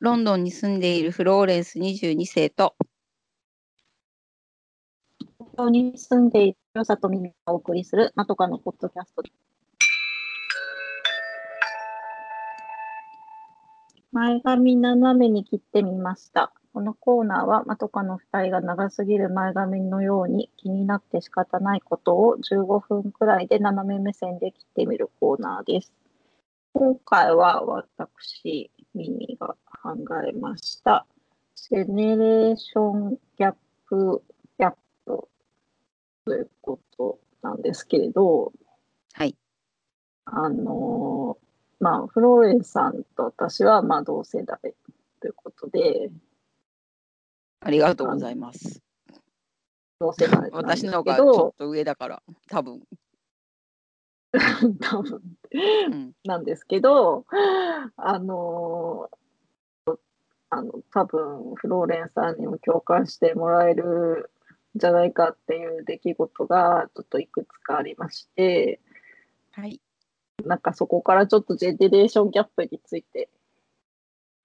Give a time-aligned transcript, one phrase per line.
[0.00, 2.76] ロンドンに住んでいるフローレンス22世と
[5.18, 9.22] 東京に住んでいるよさとみがお送りするまとかのポッドキャスト。
[14.12, 16.52] 前髪斜めに切ってみました。
[16.72, 25.92] このコーナーはまとかの2人が長すぎる前髪のように気になって仕方ないことを15分くらいで斜め目線で切ってみるコーナーです。
[26.72, 31.06] 今回は私、ミニが考えました。
[31.54, 33.54] ジェネレーションギャッ
[33.88, 34.22] プ
[34.58, 34.74] ギャッ
[35.04, 35.28] プ
[36.24, 38.52] ということなんですけれど、
[39.12, 39.36] はい。
[40.24, 41.48] あのー
[41.80, 44.58] まあ、フローレンさんと私はまあ同世代
[45.20, 46.10] ということで、
[47.60, 48.82] ありがとうございます。
[50.00, 52.82] 同世代私の方がちょっど、と上だから多分、
[54.80, 55.22] 多分。
[55.52, 57.24] うん、なんですけど、
[57.96, 59.18] あのー
[60.50, 64.30] あの多分フローレンさんにも共感してもらえる
[64.76, 68.80] んじゃないかっていう出来事がちょっといくつかありまして、
[69.52, 69.80] はい、
[70.44, 73.28] なんかそこからちょっとジェネレーションギャップについて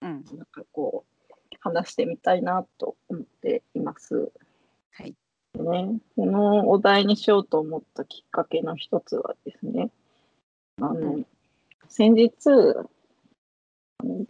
[0.04, 4.32] うん、なんかこう話してみたいなと思っています。
[4.92, 5.16] はい、
[5.56, 9.90] ね、このお題にしようと思ったきっかけの一つはですね、
[10.82, 11.24] あの、
[11.88, 12.90] 先日、あの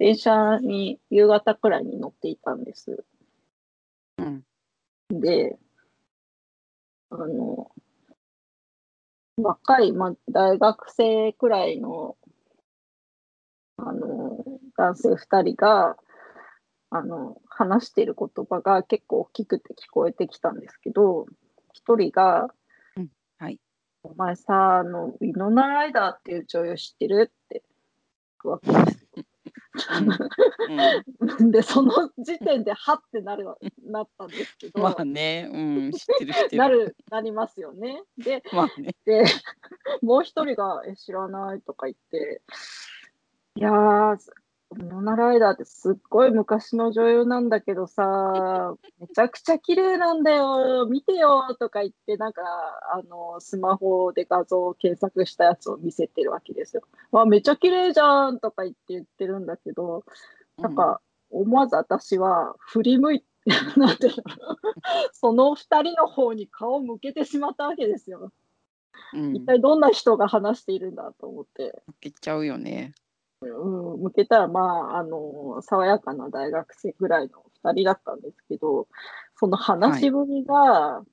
[0.03, 3.05] 電車に夕方くらいに乗っていたんです。
[4.17, 4.43] うん、
[5.09, 5.57] で、
[7.09, 7.71] あの、
[9.37, 12.17] 若い、まあ、大学生くらいの、
[13.77, 14.43] あの、
[14.75, 15.95] 男性2人が、
[16.89, 21.27] あの、話している言葉が結構大きくて聞こえてきたんですけど、
[21.87, 22.49] 1人が、
[22.97, 23.57] うんはい
[24.05, 27.63] お前さ、あの、ウィノナライダーっていう女優知ってるって
[28.37, 29.23] 聞くわけですよ。
[31.39, 35.57] うん、で、その時点で、はってなるわなったんですけど、まあね、う
[35.87, 36.57] ん、知ってる知ってる。
[36.57, 38.03] なる、なりますよね。
[38.17, 39.23] で、まあね、で、
[40.01, 42.41] もう一人が、え、知らないとか言って、
[43.55, 52.41] いやー、ノナライダーってすっごい昔の女優なんだけどさ、めちゃくちゃ綺麗なんだよ、見てよとか言って、なんか、
[52.93, 56.83] あの、スマホで画像を検索したやつを見せてるわけですよ。
[57.11, 60.03] わ、めっちゃ綺麗じゃんとか言って言ってるんだけど、
[60.57, 63.25] なんか、思わず私は振り向いて、
[63.77, 64.23] なんていうの？
[65.11, 68.31] その二人の方に顔を向けてしまったわけですよ。
[69.13, 72.93] うん、一体どんな人が話しているんだと思って、いけちゃうよね。
[73.49, 78.87] うん、向けたら、まあ、あの、爽やかな大学生ぐらいの2人だったんですけど、
[79.35, 81.03] その話しぶりが、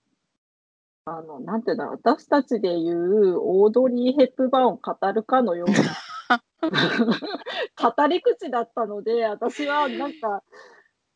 [1.04, 5.76] あの、なんていうんだろう、私たちで言うオードリー・ヘップバーンを語るかのような
[7.96, 10.42] 語り口だったので、私はなんか、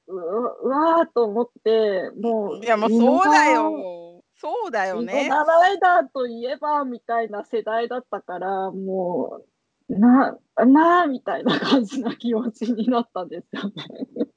[0.07, 4.23] ううわーと思って、もう、いや、もうそうだよ。
[4.37, 5.29] そうだよミね。
[5.29, 9.47] ノナライダーといえばみたいな世代だったから、もう、
[9.89, 13.73] な、 なあみたいな感じな気持ちになったんですよね。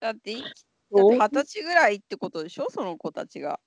[0.00, 0.34] だって、
[0.90, 3.60] 二十歳ぐらいってことでしょ、その子たちが。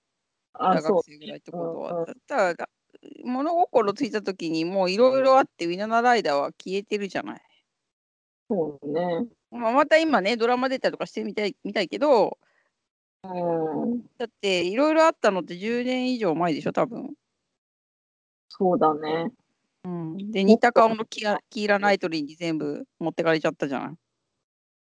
[0.53, 0.81] あ、大。
[0.81, 2.05] 学生ぐらいってことは。
[2.05, 2.69] だったら、
[3.23, 7.41] 物心ついた時にもういろいろあって、ウィナナライダーは消えてるじゃない？
[8.49, 9.27] そうね。
[9.49, 12.37] まあ、また今ね、ドラマ出たりとかしてみたいみたいけど、
[13.23, 17.13] うん、だっていろいろあったのって10年以上前でしょ、多分。
[18.49, 19.31] そうだね。
[19.83, 23.95] うん、で、似た顔のキキーラ・ナイトリーに全部持ってかれちゃったじゃない。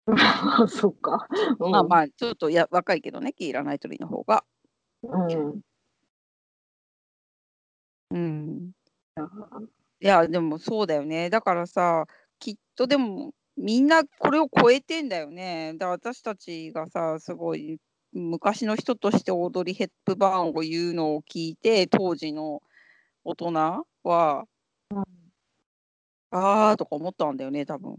[0.69, 1.27] そっか。
[1.59, 4.45] うん、まあまあ、ちょっとや若いけどね、キーラ・ナイトリーの方が。
[5.03, 5.61] うん。
[8.11, 8.73] うん。
[10.01, 11.31] いや、でもそうだよね。
[11.31, 12.07] だからさ、
[12.39, 15.75] きっとでも、みんなこれを超えてんだよね。
[15.79, 17.79] だ私たちがさ、すごい
[18.13, 22.63] 昔の人としてオードリー・ヘップバーンを言うのを聞いて、当時の
[23.25, 24.45] 大人は、
[24.91, 25.05] うん
[26.33, 27.97] あーとか思ったんだよね、多分。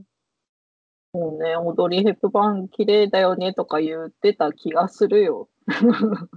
[1.14, 5.50] もうね、踊りヘップバーン綺麗だよねとか言ってた気がするよ。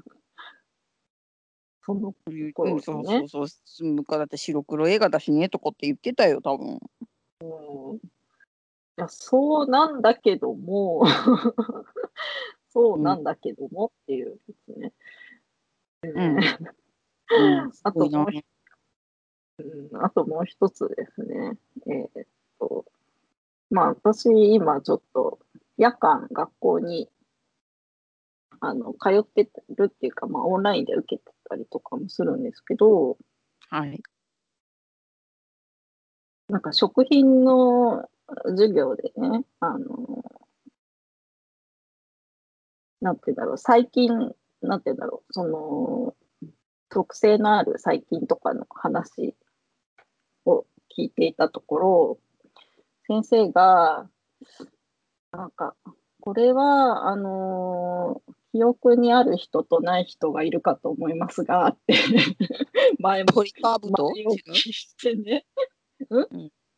[1.86, 3.92] そのうん頃そうねそうそう。
[3.92, 6.80] 昔だって白黒映画だしねとかって言ってたよ、多分。
[7.42, 7.96] うん
[8.96, 11.04] いやそうなんだけども、
[12.70, 14.92] そうなんだけどもっていうですね。
[16.02, 16.36] うん。
[16.36, 16.38] う
[17.68, 18.40] ん、す あごいなともう。
[18.40, 18.46] 一
[19.58, 21.52] うんあともう一つですね。
[21.86, 22.26] えーっ
[22.58, 22.84] と、
[23.70, 25.38] まあ私今ちょっと
[25.76, 27.08] 夜間学校に
[28.60, 33.16] あの通ってるっていうか、まあオンラインで受けてたりとかもするんですけど、
[33.68, 34.02] はい。
[36.48, 38.08] なんか食品の
[38.44, 40.24] 授業でね、あの、
[43.00, 46.14] なんていうんだろう、最近、なんていうんだろう、その、
[46.90, 49.34] 特性のある細菌とかの話
[50.46, 52.18] を聞いていたところ、
[53.06, 54.08] 先生が、
[55.32, 55.74] なんか、
[56.20, 61.94] これは、あのー記憶にある人とない人がいるかと思いますが、って
[63.00, 65.44] 前も鳥かぶと違う前置きしてね、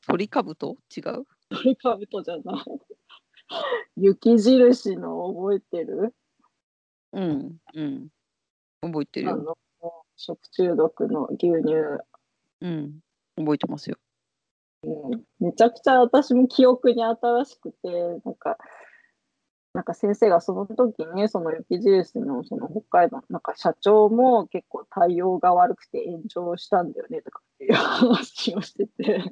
[0.07, 2.65] 鳥かぶと違うトリカブトじゃない。
[3.99, 6.15] 雪印の覚えてる？
[7.13, 7.61] うん。
[7.75, 8.09] うん。
[8.81, 9.33] 覚えてるよ。
[9.35, 9.57] あの
[10.17, 11.75] 食中毒の牛乳、
[12.63, 13.01] うん。
[13.37, 13.97] 覚えてますよ。
[15.41, 17.89] めちゃくちゃ私も記憶に新しくて、
[18.25, 18.57] なんか、
[19.75, 29.23] なんか先生がその時に、その雪印のその北海道のなんか社長も結構対応が悪くて炎上したんだよねとかっていう話をしてて。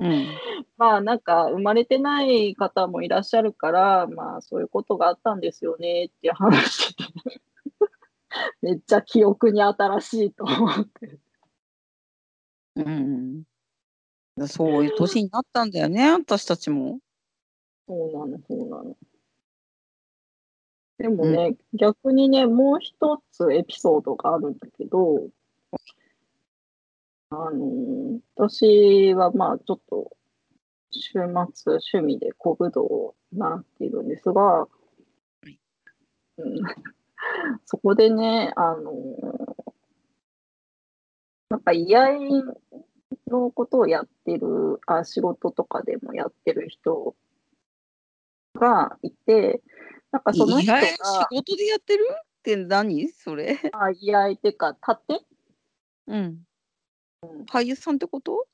[0.00, 0.26] うん。
[0.76, 7.40] まあなんか生まれてない方もいらっしゃるから、まあそういうことがあったんですよねって話してて
[8.60, 11.18] めっちゃ記憶に新しいと思って。
[12.82, 14.46] うん。
[14.46, 17.00] そういう年になったんだよね、私たちも。
[17.88, 18.96] そうなの、そうなの。
[20.98, 25.28] でもね、逆にね、もう一つエピソードがあるんだけど、
[27.30, 30.16] あの、私はまあちょっと
[30.90, 34.66] 週末趣味で古武道を習っているんですが、
[35.46, 35.58] い
[36.38, 36.62] うん、
[37.64, 39.47] そこでね、あの、
[41.50, 42.18] なんか居合
[43.26, 47.14] のことをやってる、あ、仕事とかでもやってる人
[48.54, 49.62] がいて、
[50.12, 50.94] なんかその人が仕
[51.30, 53.08] 事でやってるって何？
[53.08, 53.58] それ。
[53.72, 55.24] あ居合っていうか、盾？
[56.06, 56.44] うん。
[57.50, 58.46] 俳優さんってこと？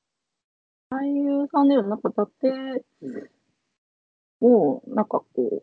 [0.91, 2.85] 俳優さんでもなんか盾
[4.41, 5.63] を、なんかこう、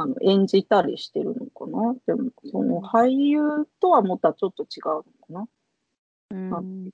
[0.00, 1.96] あの演じたりしてるのかな？
[2.06, 5.48] でも、その俳優とはまたちょっと違うのかな？
[6.30, 6.90] うん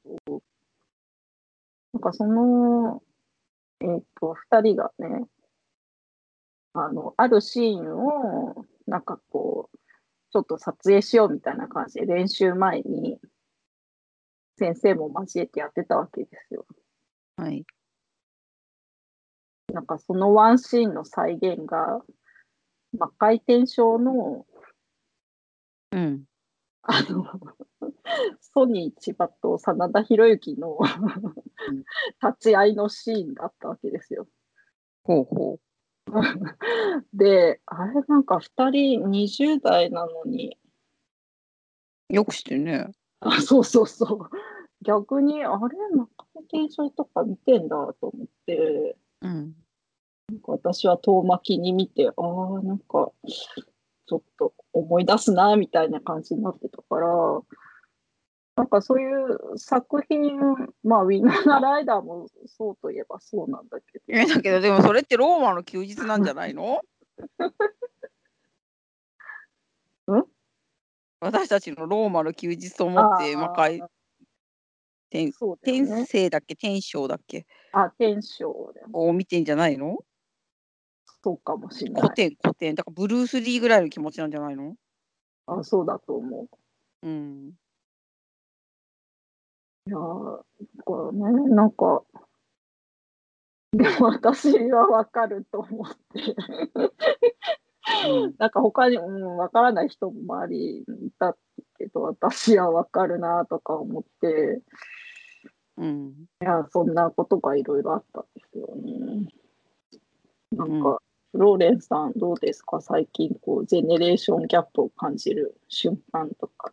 [1.92, 3.02] なんかその、
[3.80, 5.26] えっ、と、二人がね、
[6.72, 9.78] あの、あるシーンを、なんかこう、
[10.32, 13.20] ちょっと撮影しようみたいな感じで練習前に、
[14.58, 16.66] 先生も交えてやってたわけですよ。
[17.36, 17.64] はい。
[19.72, 22.00] なんかそのワンシーンの再現が、
[22.99, 24.46] 魔回転症の、
[25.93, 26.25] うん。
[26.82, 27.25] あの、
[28.41, 30.79] ソニー千葉と真田広之の
[32.23, 34.26] 立ち会いのシーンだったわけですよ。
[35.02, 35.58] ほうほ
[37.12, 40.58] で、あれなんか2人20代なのに、
[42.11, 42.14] う。
[42.14, 42.88] よくしてね。
[43.20, 44.31] あそうそうそう。
[44.82, 45.56] 逆に、あれ、
[45.96, 49.55] 魔回転症とか見てんだと思って、うん。
[50.30, 53.12] なんか私は遠巻きに見て、ああ、なんか、
[54.06, 57.08] ちょっと思い出すな、みたいな感じになってたから、
[58.56, 60.38] なんかそういう作品、
[60.82, 66.78] まあ、ウィナーライダーもそうといえばそうなんだけど、えだけど、でもそれってローマの休日なんじゃないの？
[70.12, 70.24] ん？
[71.20, 73.82] 私たちのローマの休日と思って、魔界
[75.10, 76.06] 天そうだよ天ね。
[76.06, 76.54] 性だっけ？
[76.54, 77.46] 天章だっけ？
[77.72, 78.72] あ、天章。
[78.92, 79.98] を見てんじゃないの？
[81.24, 82.02] そうかもしれない。
[82.02, 84.76] 古典古典だからブルース・リーぐらいの気持ちなんじゃないの？
[85.46, 87.06] あ、そうだと思う。
[87.06, 87.52] うん。
[89.86, 90.43] いやー、
[90.76, 92.02] だからね、なんか、
[93.72, 96.36] でも私はわかると思って、
[98.06, 101.36] うんなんか他に、うん、わからない人も周りにいた
[101.78, 104.60] けど、私はわかるなとか思って、
[105.78, 106.08] うん。
[106.43, 109.26] いや、そんなことがいろいろあったんですよね。
[110.52, 111.04] なんうんか、フ
[111.34, 112.81] ローレンさん、どうですか？
[112.81, 116.72] 最近、こう、ジェネレーションギャップを感じる瞬間とか。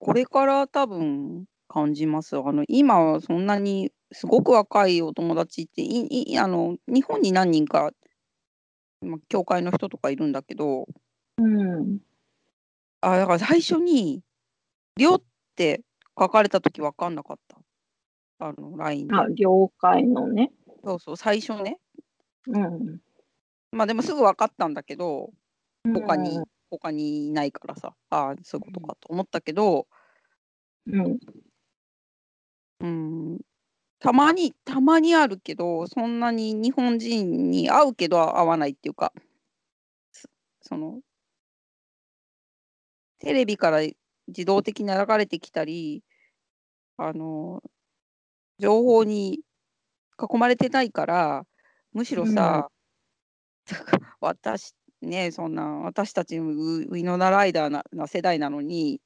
[0.00, 2.36] これから多分感じます。
[2.36, 7.90] あの今はそんなにすごく若いお友達っていいあの日本に何人か、
[9.00, 10.86] まあ、教会の人とかいるんだけど
[11.38, 11.98] うん。
[13.00, 14.22] あだから最初に
[14.98, 15.22] 「りょ」っ
[15.56, 15.82] て
[16.18, 17.58] 書かれた時分かんなかった。
[18.40, 19.14] あの LINE で。
[19.14, 20.52] あ、了解のね。
[20.84, 21.78] そうそう最初ね。
[22.46, 23.00] うん。
[23.72, 25.30] まあでもすぐ分かったんだけど
[25.84, 26.44] 他に、うん。
[26.70, 27.94] 他にいないからさ。
[28.10, 29.86] ああそういうことかと思ったけど、
[30.86, 31.18] うん。
[32.80, 33.38] うん、
[33.98, 39.12] たまにたまにあるけどそんなに日本人に会うけど会わないっていうか
[40.12, 40.28] そ
[40.60, 41.00] その
[43.20, 43.80] テレビから
[44.28, 46.02] 自動的に流れてきたり
[46.98, 47.62] あの
[48.58, 49.40] 情報に
[50.20, 51.46] 囲まれてないから
[51.94, 52.68] むしろさ、
[54.20, 59.00] 私ねそんな私たちウウィノナライダーなな世代なのに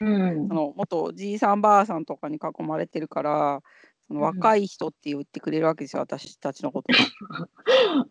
[0.00, 0.54] うんそ。
[0.54, 3.60] の元おじいさんばあさんとかに囲まれてるから
[4.06, 6.88] そのうん若い人って言ってくれるわけですよ私たちのこと。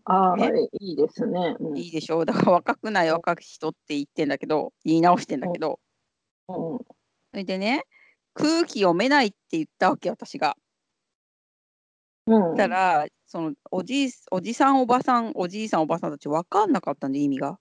[0.06, 1.56] ああ、ねいいですね。
[1.60, 5.80] うんいいでしょだから若くない若い人って言ってんだけど言い直してんだけど
[6.48, 6.86] うんそ
[7.34, 7.84] れでね
[8.34, 10.56] 空気読めないって言ったわけ私が。
[12.30, 12.56] うん。
[12.56, 17.58] たらそのおじいおじさんおばさんおじいさんおばさんたち分かんなかったんで意味が。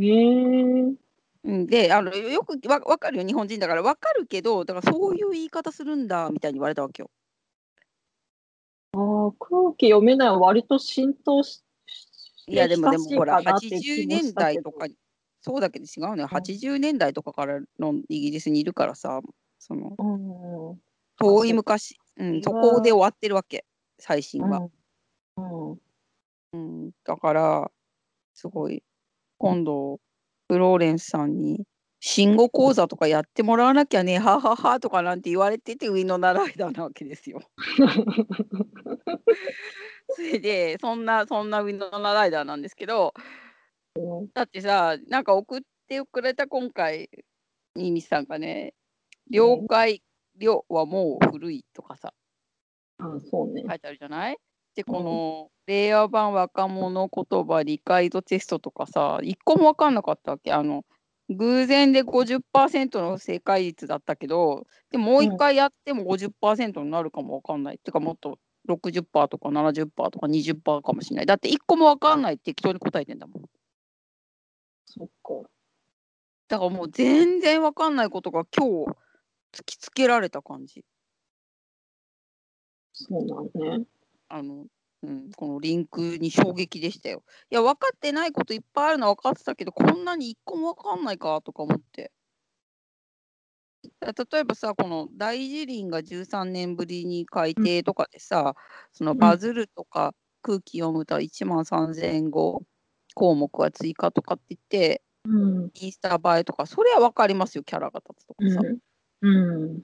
[0.00, 0.94] ええ
[1.42, 7.10] うん、であのよくわ分かるよ日本人だから分かるけどだからそういう言い方するんだみたいに言われたわけよ。
[8.92, 11.62] ああ、空気読めないは割と浸透し
[12.46, 14.86] いやでもでもほらかなっていう気80も年代とか
[15.40, 19.20] そうだけど違うのようん80年代とかからのイギリスにいるからさ
[19.58, 20.80] そのうん。
[21.20, 23.64] 遠い昔、うん、そこで終わってるわけ
[23.98, 24.68] 最新は。
[25.36, 25.70] うん。
[25.70, 25.78] うん。
[26.52, 27.70] うん、だから
[28.34, 28.82] すごい
[29.38, 30.00] 今度
[30.48, 31.64] フローレンスさんに
[32.00, 37.40] 慎吾講座とかやってもらわなきゃねはははとかなんて言われてて上の習いだなわけですよ。
[40.08, 43.14] それでそんなそんなウィノナライダーなんですけど
[44.34, 47.08] だってさなんか送ってくれた今回
[47.76, 48.74] 新見さんがね
[49.30, 50.02] 「了解
[50.40, 52.12] 了はもう古い」とかさ。
[52.98, 53.62] あそうね。
[53.68, 54.38] 書いてあるじゃない？
[54.74, 60.52] でこの令和版若者言葉理解度テストとかさ一個も分かんなかったわけ。
[60.52, 60.84] あの
[61.28, 71.26] 偶然で50%の正解率だったけどでもう一回やっても50%になるかも分かんない、っていうかもっと60%とか70%とか20%かもしれない。
[71.26, 73.44] だって一個も分かんないって適当に答えてんだもん。
[74.86, 75.48] そっか。
[76.48, 78.96] だからもう全然分かんないことが今日
[79.52, 80.84] 突きつけられた感じ
[82.92, 83.86] そうなんね。
[84.28, 84.66] あの、
[85.02, 87.24] うん、このリンクに衝撃でしたよ。
[87.50, 92.12] いや、分かってないこといっぱいあるのは分かってたけど、こんなに一個も分かんないかとか思って。
[94.00, 98.54] だ例えばさ、この大辞林が13年ぶりに改定とかでさ、
[98.92, 102.62] そのバズるとか空気読むと1万3005
[103.14, 105.70] 項目は追加とかって言って、うん。
[105.74, 108.60] インスタ映えとか、それは分かりますよ、キャラが立つとかさ。
[108.62, 108.78] うん。
[109.22, 109.82] うん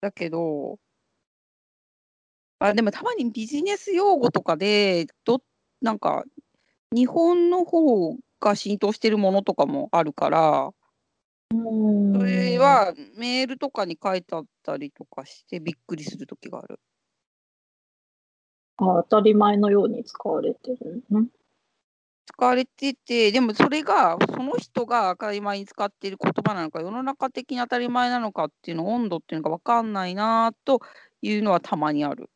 [0.00, 0.78] だけど、
[2.58, 5.42] あ、でもたまにビジネス用語とかで、ど
[5.80, 6.24] なんか、
[6.92, 10.70] 日本の方が浸透してるものとかもあるから、
[11.52, 12.12] うん。
[12.14, 16.78] それはメールとかに書いてあったりとかしてびっくりする時がある。
[18.76, 21.28] あ当たり前のように使われてるのね。
[22.32, 30.80] 使われてて、でもそれが、その人が当たり前に使っている言葉なのか、世の中的に当たり前なのかっていうの、温度っていうのが分かんないなと
[31.22, 32.30] いうのはたまにある。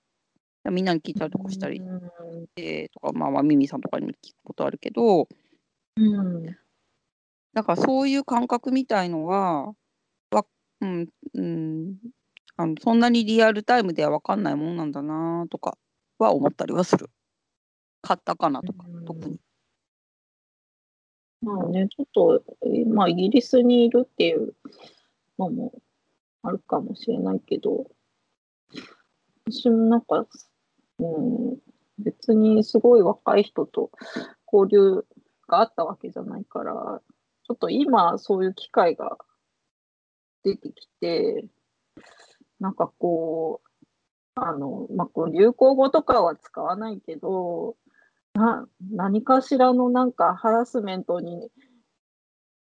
[0.70, 2.00] みんなに聞いたりとかしたりうん。
[2.00, 5.28] してとか、まあまあ、ミミさんとかにも聞くことあるけど、
[5.96, 6.46] うん。
[7.52, 9.72] だからそういう感覚みたいのは、
[10.30, 10.46] わ
[10.80, 11.96] うんうん、
[12.56, 15.76] あのそんなにリアルタイムでは分かんないもんなんだなとか
[16.18, 17.10] は思ったりはする。
[18.02, 19.38] カタカナとか、うん特に。
[21.44, 22.42] まあね、ちょっと、
[22.86, 24.54] まあ、イギリスにいるっていう
[25.38, 25.72] のも
[26.42, 27.84] あるかもしれないけど、
[29.46, 30.26] 私もなんか、
[30.98, 31.58] うん、
[31.98, 33.90] 別にすごい若い人と
[34.50, 35.04] 交流
[35.46, 36.72] があったわけじゃないから、
[37.46, 39.18] ちょっと今そういう機会が
[40.44, 41.44] 出てきて、
[42.58, 43.84] なんかこう、
[44.34, 47.76] あの、まあ、こう流行語とかは使わないけど、
[48.34, 51.50] な何かしらのなんかハラスメントに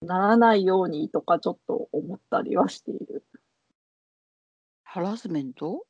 [0.02, 3.24] ならないようにとかちょっと思ったりはしている。
[4.82, 5.84] ハラスメント？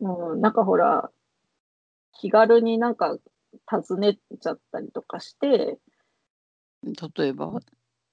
[0.00, 1.10] うん、なんかほら、
[2.12, 3.16] 気軽になんか
[3.66, 5.78] 尋ねちゃったりとかして、
[6.84, 7.58] 例えば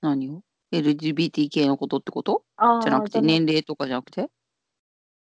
[0.02, 2.44] 何を ?LGBTK のことってこと？
[2.56, 4.30] あーじゃなくてじゃ年齢とかじゃなくて？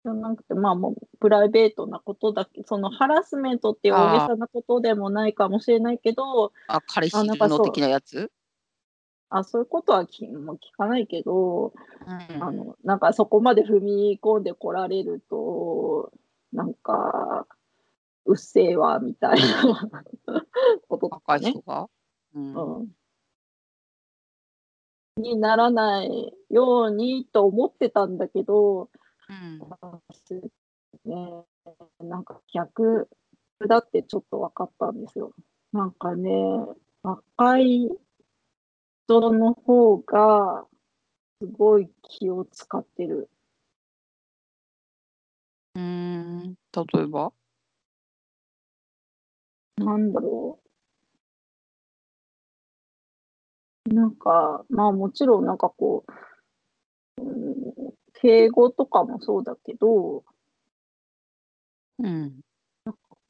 [0.04, 8.30] じゃなくて、まあもうプライベートなことだけ、そのハラスメントっていう大げさなことでもないかもしれないけど、あ、彼氏の的なやつ？
[9.30, 11.72] あそういうことはきもう聞かないけど、
[12.06, 12.42] うん。
[12.42, 16.12] あの、なんかそこまで踏み込んでこられると、
[16.52, 17.46] なんか、
[18.26, 20.04] うっせえわ、みたいな
[20.88, 21.60] こととか人。
[21.62, 21.88] が、
[22.34, 22.54] うん。
[22.54, 22.88] うん。
[25.16, 28.90] にならないようにと思ってたんだけど、
[29.28, 29.58] うん
[31.04, 31.44] ね、
[32.00, 33.08] なんか逆
[33.66, 35.32] だってちょっと分かったんですよ。
[35.72, 36.30] なんかね、
[37.02, 37.88] 若い
[39.06, 40.66] 人の方が
[41.40, 43.30] すごい気を使ってる。
[45.74, 47.32] うーん例えば？
[49.76, 50.58] なんだろ
[53.86, 53.94] う。
[53.94, 56.04] なんか、まあもちろんなんかこ
[57.18, 60.24] う、うん、敬語とかもそうだけど、
[61.98, 62.40] うん。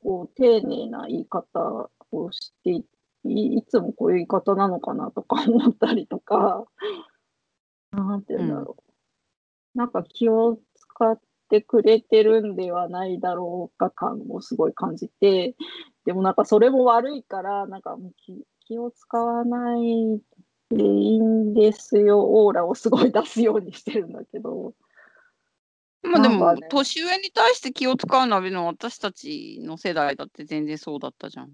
[0.02, 2.84] こう丁寧な言い方をしてい
[3.24, 6.64] いいつもこういう言い方なのかなとか思ったりとか、
[7.90, 8.76] なんて言うんだろ
[9.74, 9.78] う。
[9.78, 15.56] なんか気を使ってくれてるんではないだろうか感をすごい感じて、
[16.04, 20.22] でもなんかそれも悪いから、なんかもう気気を使わない
[20.70, 24.74] でいいんですよ、オーラをすごい出すようにしてるんだけど。
[26.02, 31.50] まあでも、ね年上に対して気を使うのは別に私たちの世代だって全然そうだったじゃん。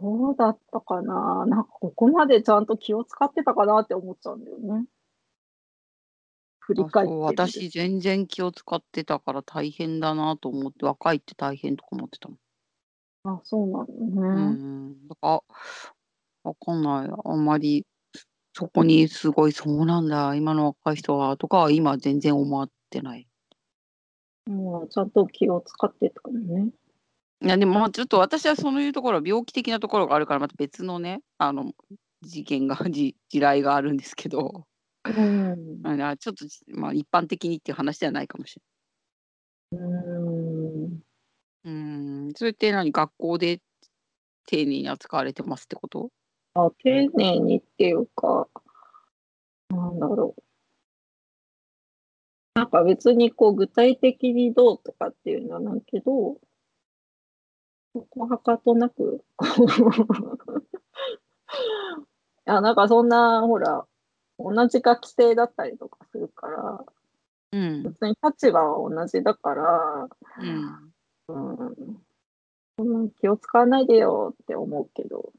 [0.00, 1.44] そうだったかな。
[1.46, 4.86] なんかここまでちゃんと気を使ってたかなって思っちゃうんだよね。
[6.60, 12.38] 振り返って私全然気を使ってたから大変だなと思って、若いって大変とか思ってたもん。
[13.24, 14.56] あ、そうなのうね。
[14.56, 15.08] ん。
[15.08, 15.42] だから、
[16.44, 17.10] わかんない。
[17.24, 17.86] あんまり、
[18.52, 23.26] そこにすごい、そうなんだ、今の若い人は、とかは今全然思ってない。
[24.46, 26.70] もうちゃんと気を使ってたかもね。
[27.42, 31.72] いや、でもまあちょっと私はそういうところは病気的なところがあるから、また別のね、あの、
[32.22, 34.66] 事件が、 じ地雷があるんですけど、
[35.04, 35.80] うん。
[35.84, 38.62] あのちょっと、まあ一般的にっていう話ではないかもしれ
[39.72, 40.90] うん。
[40.92, 41.02] ない。
[41.64, 41.70] う
[42.30, 42.32] ん。
[42.34, 42.92] それって何？
[42.92, 43.60] 学校で
[44.46, 46.10] 丁寧に扱われてますってこと？
[46.54, 48.48] あ、丁寧にっていうか、
[49.68, 50.42] なんだろう。
[52.54, 56.38] なんか別にこう具体的にどうとかっていうのはないけど、
[57.94, 60.60] そこはかとなく、こ う
[62.46, 63.86] いや、なんかそんな、ほら、
[64.38, 66.84] 同じ学生だったりとかするから、
[67.52, 67.82] うん。
[67.82, 70.92] 別に立場は同じだから、うん。
[71.28, 72.02] うん、
[72.78, 75.32] そんな気を使わないでよって思うけど、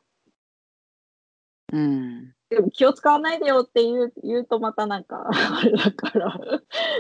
[1.71, 2.34] うん。
[2.49, 6.38] でも気を使わないでよって言う言うとまたなんか、 あれだから、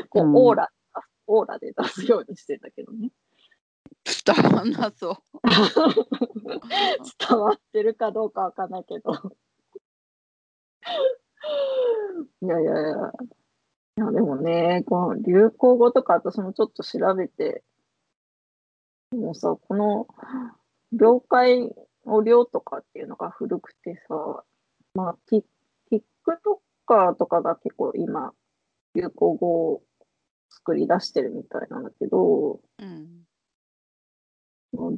[0.09, 0.69] こう、うんオーラ、
[1.27, 3.11] オーラで出すようにしてんだけどね。
[4.25, 5.15] 伝わんなそう。
[7.29, 9.13] 伝わってるかどうかわかんないけど。
[12.41, 13.11] いやいやいや。
[13.97, 17.63] いやでもね、この流行語とか私もちょっと調べて、
[19.11, 20.07] でもさ、この
[20.93, 21.69] 了解
[22.05, 24.43] を量とかっていうのが古くてさ、
[24.93, 25.43] まあ、ティ
[25.91, 28.33] TikToker とかが結構今、
[28.95, 29.81] 流行語を
[30.49, 33.25] 作り出してるみたいなんだけど、うん。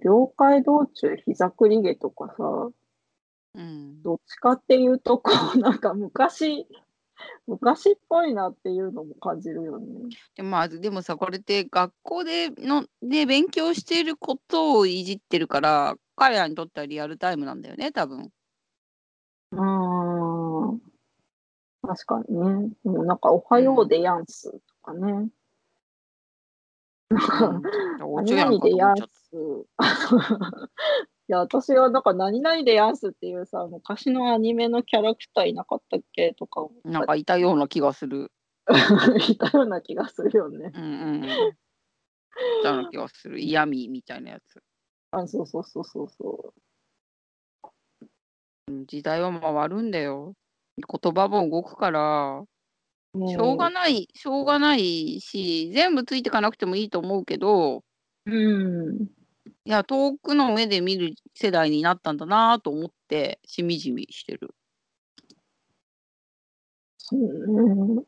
[0.04, 2.70] 了解道中膝くり毛とかさ、
[3.56, 4.02] うん。
[4.02, 6.68] どっちかっていうと、こう、なんか昔、
[7.48, 9.86] 昔っぽいなっていうのも感じるよね。
[10.36, 18.32] でまあ、でもさ、これって学校でので勉強していることをいじってるから、彼らにとってはリアルタイムなんだよね、多分。
[19.54, 20.82] うーん。
[21.86, 22.70] 確かにね。
[22.84, 25.30] でもなんか、おはようでやんすとかね。
[27.10, 27.18] な
[27.50, 27.64] ん
[28.00, 29.04] 何々でやんす。
[31.30, 36.90] いや、私はなんか、何々でやんすっていうさ、昔のアニメのキャラクターいなかったっけとか思た。
[36.90, 38.32] なんかいたような気がする。
[39.30, 40.72] いたような気がするよね。
[40.74, 40.86] うんう
[41.20, 41.24] ん。
[41.24, 41.28] い
[42.62, 43.40] たような気がする。
[43.42, 44.64] 嫌味みたいなやつ。
[45.12, 46.64] あ、そうそうそうそうそうん
[48.68, 50.34] 時代は回るんだよ。
[50.78, 52.44] 言葉も動くから、
[53.28, 57.84] しょうがない、しょうがないし、全部ついていかなくてもいいと思うけど、
[58.26, 59.08] うん。
[59.66, 64.56] いや、遠くの目で見る世代になったんだなと思って、しみじみしてる。
[66.98, 67.22] そう
[67.96, 68.04] ね。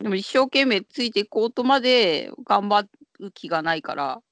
[0.00, 4.22] でも一生懸命ついていこうとまで頑張る気がないから、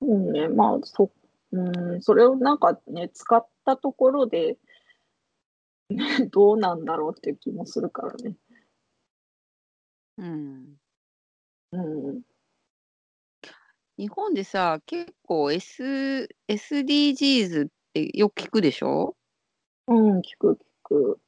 [0.00, 0.48] そうね。
[0.48, 1.10] まあ、そ、
[1.56, 4.58] うん、それをなんかね、使ったところで、
[5.88, 8.36] ね どうなんだろうっていう気もするからね。
[10.18, 10.76] うん。
[11.72, 12.22] うん。
[13.98, 19.16] 日本でさ、結構 S、SDGs ってよく聞くでしょ？
[19.88, 21.20] うん、聞く聞く。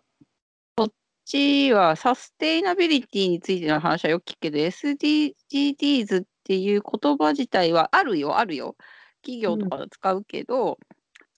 [0.76, 0.92] こっ
[1.24, 8.76] ちはサステイナビリティについての話はよく聞くけど、SDGs っていう言葉自体はあるよ、あるよ。
[9.22, 10.78] 企業とかで使うけど、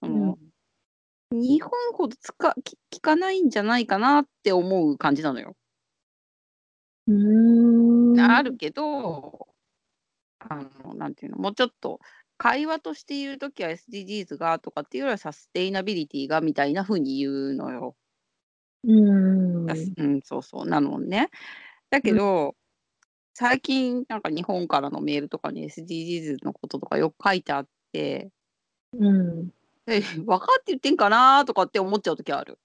[0.01, 0.39] その
[1.33, 5.57] 日本ほど使聞聞かないんじゃないかなって思う感じなのよ。
[7.07, 8.21] うん。
[8.21, 9.49] あるけど、
[10.41, 12.01] あの、なんていうの、もうちょっと
[12.39, 17.97] 会話として言うときは SDGs がとかっていうよりはサステイナビリティがみたいな風に言うのよ。
[18.85, 19.67] うん。
[19.69, 21.29] うん、そうそう、なのね。
[21.91, 22.55] だけど、
[23.41, 28.29] 最近なんか日本からのメールとかに SDGs のこととかよく書いてあって、
[28.93, 29.49] うん。
[29.87, 32.59] え、分かって言ってんかなとかって思っちゃう時ある。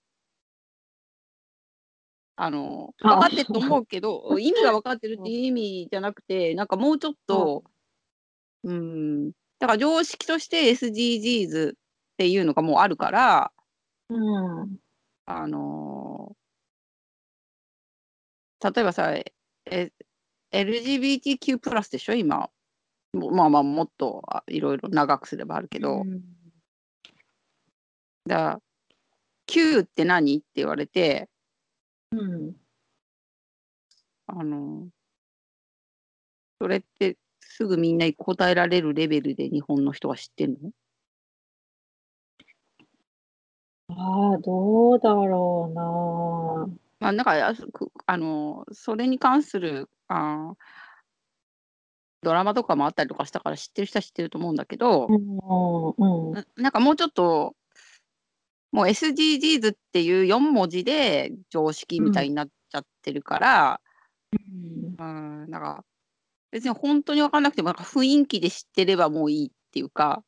[2.35, 7.63] あの、分あかってると思うけど、意味が分かってるっていう意味じゃなくて、なんかもうちょっと、
[8.65, 11.73] うん、だから常識として SDGs っ
[12.17, 13.53] ていうのがもうあるから、
[14.09, 14.77] うん。
[15.25, 16.35] あの
[18.61, 19.31] 例えばさ、え
[20.55, 22.49] LGBTQ+ プラスでしょ、今。
[23.13, 26.03] もまあまあ、もっとあいろいろ長くすればあるけど、
[28.25, 28.61] だから、
[29.47, 31.29] Q って何って言われて、
[32.11, 32.55] うん。
[34.27, 34.87] あの
[36.59, 40.71] それってすぐみんなに答えられるレベルで日本の人は知ってんの？
[43.89, 46.75] ああ、どうだろうな。
[46.99, 47.53] まあ、なんか
[48.07, 50.53] あのそれに関するあ
[52.21, 55.37] ドラマとかもあったりとかしたから知ってる人は知ってると思うんだけど、うん。
[55.97, 56.33] うん。
[56.33, 57.55] ななんかもうちょっと
[58.71, 63.81] もう SDGs っていう4文字で常識みたいになっちゃってるから、
[64.99, 65.85] うん、なんか
[66.51, 70.23] 別に本当に分かんなくてもなんか雰囲気で知ってればもういいっていうか、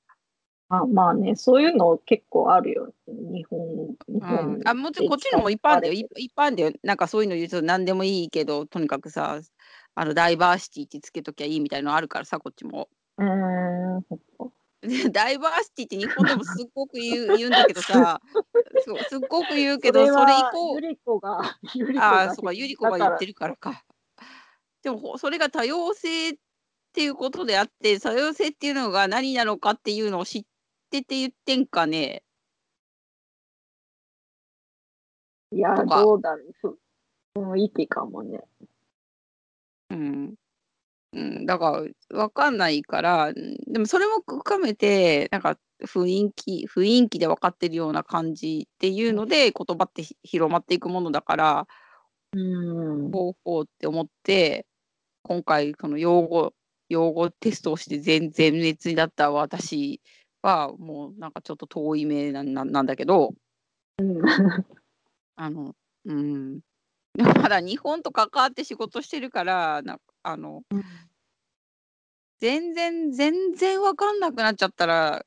[0.69, 2.93] あまあね、そういうの結構あるよ。
[3.07, 3.59] 日本、
[4.07, 9.39] 日う本ん、あもちろんこっちのもいっぱいあるんだよいいっぱいあるんだよなんかそういうの言うと何でもいいけどとにかくさ
[9.99, 12.87] あのダイバーシティってつけときゃいいみたいなのあるからさこっちも。
[13.17, 14.05] うーん、
[15.11, 18.21] ダイバーシティって日本でもすっごく言う言うんだけどさ
[18.85, 21.41] そうすっごく言うけどそれ以降ゆり子が、
[21.73, 23.83] ゆり子あがあそうかゆり子が言ってるからか。
[24.83, 26.37] でもほそれが多様性っ
[26.93, 30.45] ていうことであって多様性っていうのが何なのかっていうのを知っ
[30.91, 32.21] てて言ってんかね。
[35.51, 36.51] いや、どうだろう。
[36.61, 36.79] ふ
[37.35, 38.43] 雰囲気かもね。
[39.89, 40.35] うん。
[41.13, 51.67] うん、だから分かんないから、うんでもそれも含めて、なんか雰囲気、雰囲気で分かってるような感じっていうので、言葉ってひ広まっていくものだから、
[52.33, 52.39] う
[53.09, 53.11] ん。
[53.11, 54.67] ほうほうって思って、
[55.23, 56.53] 今回、その用語、
[56.89, 60.01] 用語テストをして全全滅になった私
[60.43, 63.33] は、もうなんかちょっと遠い目なななんだけど、
[63.99, 64.21] うん。
[65.37, 66.61] あの、うん。
[67.23, 70.63] まだ日本と関わって仕事してるから、なあの、
[72.39, 75.25] 全然、全然わかんなくなっちゃったら、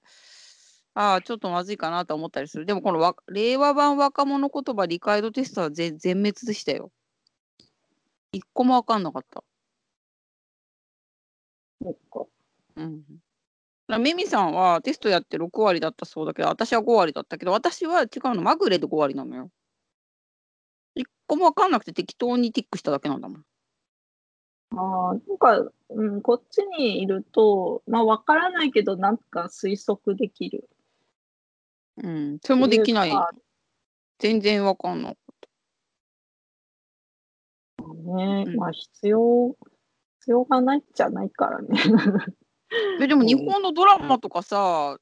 [0.95, 2.67] ああ、ちょっとまずいかなと思ったりする。
[2.67, 6.91] でもこのわ令和版若者言葉理解度テストは全全滅でしたよ。
[8.33, 9.43] 一個もわかんなかった。
[11.83, 12.27] そっか。
[12.77, 12.99] うん。
[13.03, 13.13] だか
[13.89, 19.51] らミミさんはテストやって6割だったそうだけど、私は5割だったけど、私は違うの、まぐれで5割なのよ。
[21.31, 23.45] 一個もわかんなくて適当にティックしただけなんだもん。
[24.77, 30.69] ああ、なんか、うん、こっちにいると、まあ、わからないけど、なんか推測できる。
[32.03, 32.39] うん。
[32.43, 33.13] それもできない
[34.19, 35.17] 全然わかんない。
[37.79, 39.57] ね、うんまあ、必要、
[40.19, 41.69] 必要がないっちゃないからね。
[43.01, 44.99] えでもうん日本のドラマとかさ、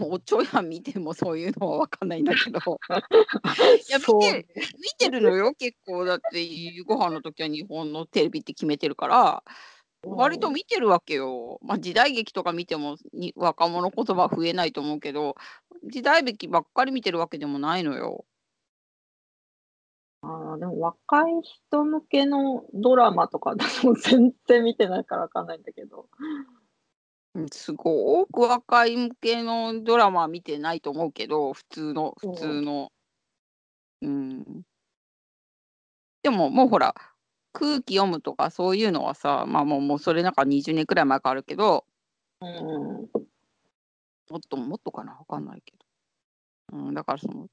[0.00, 2.60] おちょやん見てもそういうのはわかんないんだけど、い
[3.92, 4.46] や見て
[4.78, 6.04] 見てるのよ、結構。
[6.04, 9.44] だって、夕ご飯の時は日本のテレビって決めてるから、
[10.02, 11.58] 割と見てるわけよ。
[11.62, 15.34] まあ、時代劇とか見てもに若者言葉増えないと思うけど、
[15.84, 18.24] 時代劇ばっかり見てるわけでもないのよ。
[20.22, 26.08] ああ、でも若い人向けのドラマとか私も全然見てないからわかんないんだけど。
[27.36, 32.92] うんすごく若い向けのドラマは見てないと思うけど、普通の、うん普通の。
[34.00, 34.62] うん。
[36.22, 36.94] でももうほら、
[37.52, 41.84] 空気読むとかそういうのはさ、まあもうもうそれなんか20年くらい前からあるけど、
[42.40, 43.26] うん。
[44.30, 45.74] もっともっとかな、わかんないけ
[46.72, 46.78] ど。
[46.78, 47.48] うん、だからその、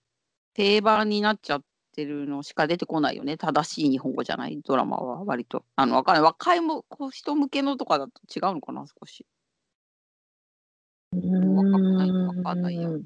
[0.53, 1.63] 定番になっちゃっ
[1.95, 3.37] てるのしか出てこないよね。
[3.37, 5.65] 正しい日本語じゃないドラマは割と。
[5.75, 6.23] あの、わかんない。
[6.23, 9.25] 若いも人向けのとかだと違うのかな、少し。
[11.13, 13.03] 若くないとわかんないやうん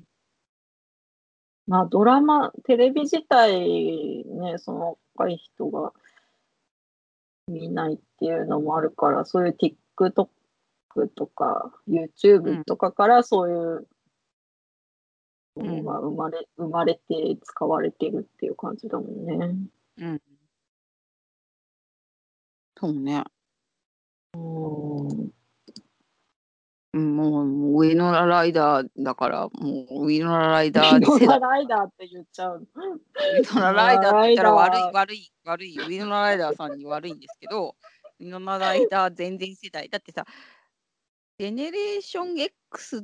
[1.67, 5.91] まあ、ドラマ、テレビ自体ね、その若い人が
[7.48, 9.58] 見ないっていうのもあるから、そういう
[9.98, 10.30] TikTok
[11.13, 13.88] とかうん YouTube とかからそういう
[15.58, 19.56] うんのが生まれ、生まれて使われてるっていう感じだもんね。
[19.98, 20.22] うん。
[22.80, 23.24] そうね。
[24.36, 24.39] う
[25.13, 25.37] ん。
[26.97, 31.39] うん、もう、上のライダーだから、もう上のライダーノ世代。
[31.39, 32.67] ラライダーって言っちゃうの。
[33.53, 37.75] 上のライダーって言ったら悪い悪い悪い上のライダーさんに悪いんですけど、
[38.19, 39.88] 上のライダー全然世代。
[39.89, 40.25] だってさ、
[41.39, 43.01] ジェネレーション X っ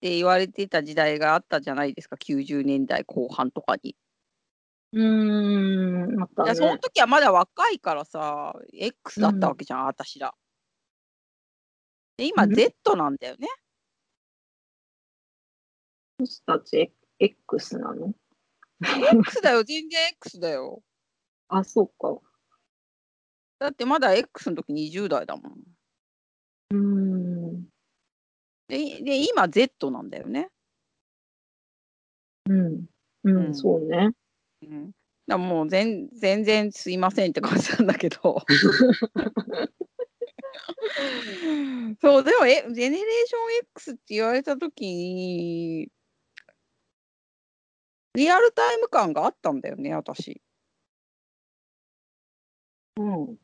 [0.00, 3.94] て言われてた時代があったじゃないですか、90年代後半とかに。
[4.92, 6.78] うーん、またいや、そのね。
[6.78, 10.34] 時はまだ若いからさ、X だったわけじゃん、私ら。
[12.16, 13.48] で、今うん Z なんだよね。
[16.18, 18.14] 私たち X なの
[19.12, 20.82] ？X だよ、全然 X だよ。
[21.48, 22.18] あ、そうか。
[23.58, 25.52] だってまだ X の時20代だもん。
[26.70, 27.64] うーん。
[28.68, 30.48] で、で今 Z なんだよね。
[32.48, 32.64] うん。
[32.64, 32.86] う
[33.24, 34.10] うんん、そうね。
[34.62, 34.90] うん。
[35.26, 38.42] だもう全全然すいませんって感じなんだけど。
[42.00, 45.88] そう、でも、え、ジェネレーション X って言われた時に、
[48.14, 50.40] リアルタイム感があったんだよね、私。
[52.96, 53.36] うん。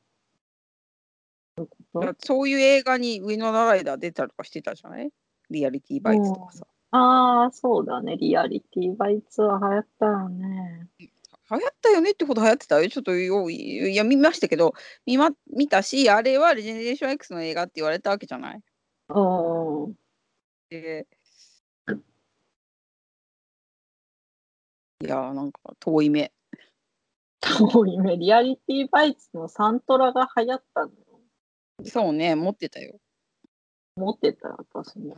[2.18, 5.12] そういう映画にウィノナライダー出たりとかしてたじゃない？
[5.50, 6.66] リアリティバイツとかさ。
[6.92, 8.16] ああ、そうだね。
[8.16, 10.88] リアリティバイツは流行ったよね。
[11.58, 12.80] 流行ったよねってほど流行ってた？
[12.82, 12.88] よ。
[12.88, 14.74] ちょっとよいや見ましたけど
[15.06, 18.62] 見,、ま、見たし、あれはジェネレーション X の映画って言われたわけじゃない？
[19.08, 19.94] うん。
[20.70, 21.06] で
[25.00, 26.32] いやーなんか遠い目。
[27.40, 28.16] 遠い目。
[28.16, 30.96] リアリティバイツのサントラが流行ったのよ。
[31.84, 33.00] そうね、持ってたよ。
[33.96, 35.16] 持ってた、私も。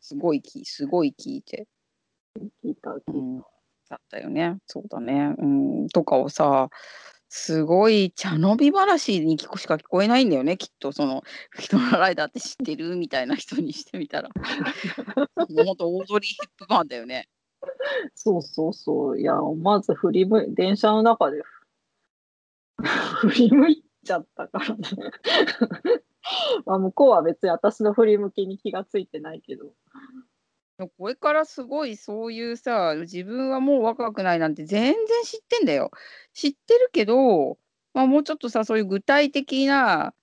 [0.00, 1.66] すごい聞いすごい聞いて。
[2.62, 2.90] 聞いた。
[2.90, 3.44] 聞いたうん、
[3.88, 4.58] だったよね。
[4.66, 5.34] そうだね。
[5.38, 6.68] うん、とかをさ、
[7.30, 14.30] すごい茶飲み話に聞こしか聞こえないんだよね、きっとそのフィノラライダーって知ってるみたいな人にしてみたら。
[14.30, 17.28] もっとオードリー・ヘップバーンだよね。
[18.14, 19.20] そうそうそう。
[19.20, 21.42] いや、まず振り向い、電車の中で
[23.20, 24.82] 振り向いちゃったからね。
[26.64, 29.74] まあ向こうは別に私の振り向きに気がついてないけど。
[30.86, 35.90] これからすごいそういうさ、自分はもう若くないなんて全然知ってんだよ。
[36.34, 37.58] 知ってるけど、
[37.94, 40.14] まあ、もうちょっとさ、そういう具体的な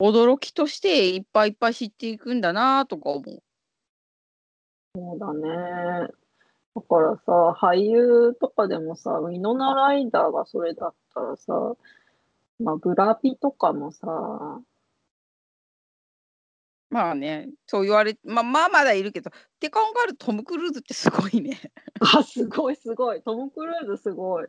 [0.00, 3.42] 驚きとしていっぱいいっぱい知っていくんだなとか思う。
[4.96, 6.08] そうだね。
[6.74, 11.76] だからさ、俳優とかでもさ、ウィノナライダーがそれだったらさ、
[12.58, 14.60] まあ、ブラピとかもさ、
[16.96, 21.60] まあね、そう言われ、まあまあまだいるけど、って考えるとトム・クルーズってすごいね。
[22.00, 23.20] あ、すごいすごい。
[23.20, 24.46] トム・クルーズすごい。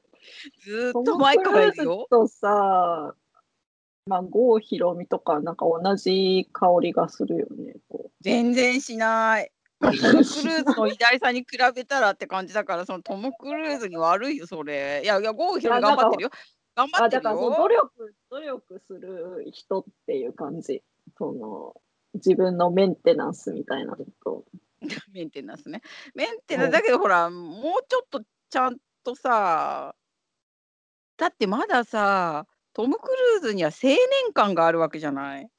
[0.62, 2.07] ずっと前からいるよ。
[2.10, 3.13] とさ、
[4.05, 7.75] まあ、郷ひろみとか、なんか同じ香りがするよね。
[7.89, 9.51] こ全然しない。
[9.81, 10.23] トム・クルー
[10.73, 15.01] ズの偉大さに比べたらって感じだから、そのトム・クルーズに悪いよ、それ。
[15.03, 16.29] いやいや、郷ひろみ頑張ってるよ。
[16.77, 17.91] 頑う張ってるあだからそう努よ。
[17.97, 20.81] 力、努力する人っていう感じ。
[21.17, 21.81] その
[22.17, 24.45] 自分のメンテナンスみたいなのと。
[25.13, 25.82] メンテナンスね。
[26.15, 29.95] メンテナンスだけど、ほら、もうちょっとちゃんとさ、
[31.17, 35.49] だってまださ、トム・クルーズには青年感があるわけじゃない？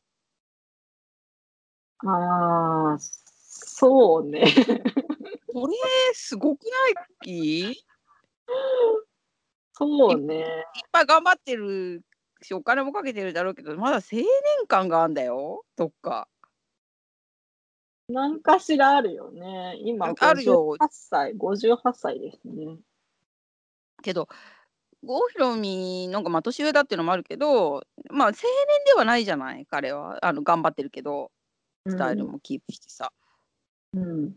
[2.07, 4.44] ああ、そうね。
[5.53, 5.75] これ、
[6.14, 7.71] すごくない？
[7.71, 7.75] いっ
[9.73, 10.44] そうね。
[10.92, 12.03] ぱい頑張ってる
[12.42, 14.27] し、お金もかけてるだろうけど、まだ青年
[14.68, 16.29] 感があんだよ、どっか。
[18.09, 19.77] 何かしらあるよね。
[19.85, 22.79] 今、あるよ58歳、58歳ですね。
[24.03, 24.29] けど、
[25.03, 28.40] 郷ひろみのがまあ年上だっていうのもあるけど、まあ青年
[28.87, 30.18] ではないじゃない、彼は。
[30.25, 31.31] あの頑張ってるけど、
[31.87, 33.12] スタイルもキープしてさ。
[33.92, 34.35] うん。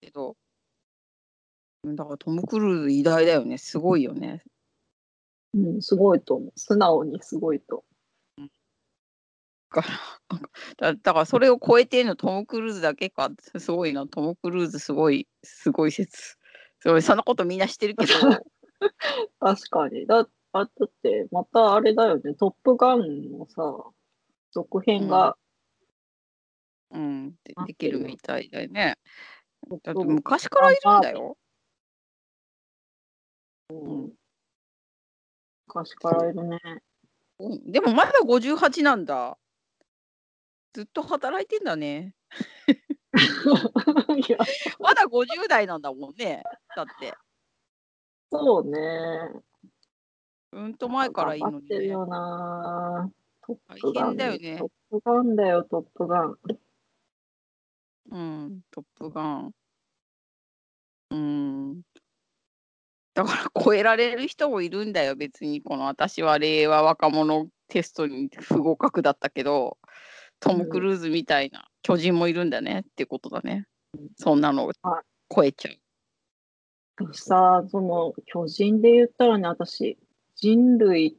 [0.00, 0.36] けど、
[1.84, 4.42] うんだからトム・クルーズ偉大だよね、すごいよね。
[5.54, 6.52] うん、すごいと思う。
[6.56, 7.84] 素直にすごいと。
[9.70, 9.88] だか
[10.78, 16.38] らだだからそれを超えてるのトム・クルーズだけか、すごいな、トム・クルーズすごい、すごい説。
[16.80, 18.12] すごい、そんなことみんな知ってるけど、
[19.40, 20.06] 確かに。
[20.06, 22.34] だあだって、またあれだよね。
[22.34, 23.84] トップガンのさ、
[24.50, 25.36] 続編が、
[26.90, 28.96] うん、でできるみたいだよね。
[29.82, 31.36] だって昔からいるんだよ。
[33.70, 34.12] うん
[35.66, 36.58] 昔からいるね。
[37.38, 39.36] うん、でもまだ58なんだ。
[40.72, 42.14] ずっと働いてんだね。
[44.28, 44.38] いや、
[44.78, 46.42] まだ50代なんだもんね。
[46.76, 47.14] だって。
[48.30, 48.78] そうね。
[50.52, 51.60] うんと前からいいのにね。
[51.64, 53.10] ってるよな。
[53.46, 54.06] トッ大。
[54.06, 56.38] 変だよねトップガンだよ、トップガン。
[58.10, 59.54] うん、トップガン。
[61.10, 61.82] うん。
[63.14, 65.62] だから超えられる人もいるんだよ、別に。
[65.62, 69.78] この私は令和若者テストに不合格だったけど、
[70.40, 73.66] トム・クルーズみたいな巨人もいるんだねってことだね。
[74.16, 75.02] そんなのは
[75.34, 75.76] 超えちゃう。
[77.00, 79.98] 私さ、その巨人で言ったらね、私、
[80.36, 81.16] 人類、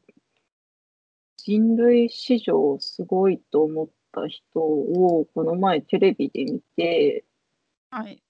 [1.38, 7.26] 人類史上すごいと思った人をこの前テレビで見て、
[7.92, 8.22] はい。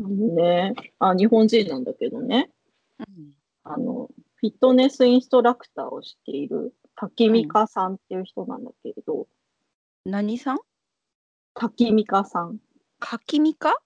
[0.00, 2.50] あのね、あ、日本人なんだけどね、
[2.98, 3.32] うん
[3.64, 9.28] あの、フィットネスインストラクターをしている滝美香さんっていう人なんだけれど、
[10.08, 10.58] 何さん？
[11.52, 12.60] 滝美香さん、
[12.98, 13.76] 柿みか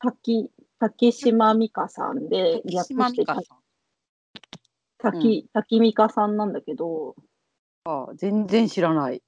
[0.00, 3.58] 滝、滝島美香さんで、柿島美香さん。
[4.98, 7.14] 滝、滝美香さんなんだけど、
[7.84, 9.22] あ全然知らない。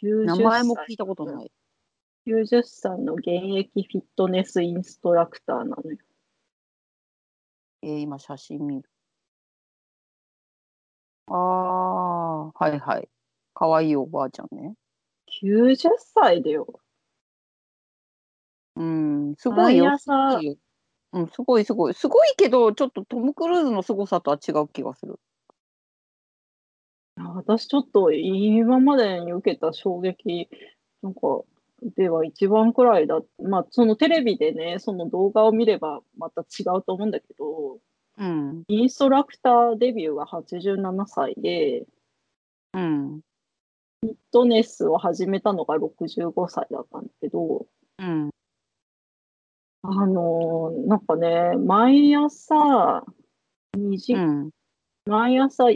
[0.00, 1.50] 90名前も歳聞いたことない。
[2.24, 5.98] 90歳の現役フィットネスインストラクターなのよ。
[7.82, 8.88] えー今写真見る。
[11.26, 13.08] ああ、はいはい。
[13.60, 14.72] かわいいおばあちゃんね。
[15.44, 16.80] 90歳だよ。
[18.74, 19.84] うん、すごいよ。
[21.12, 21.92] うん、すごいすごい。
[21.92, 25.20] すごいけど、ちょっとトム・クルーズの凄さとは違う気がする。
[27.16, 30.48] 私ちょっと今までに受けた衝撃
[31.02, 31.20] なんか
[31.82, 33.20] では一番くらいだ。
[33.42, 37.78] まあそのテレビでね、その動画を見ればまた違うと思うんだけど、
[38.16, 41.84] うん、インストラクターデビューが87歳で、
[42.72, 43.20] うん、
[44.02, 47.66] フィットネスを始めたのが65歳だったんだけど、
[47.98, 48.30] うん、
[49.82, 53.04] あのーなんかね、毎朝、
[53.76, 54.50] 2時うん、
[55.06, 55.74] 毎朝、ウ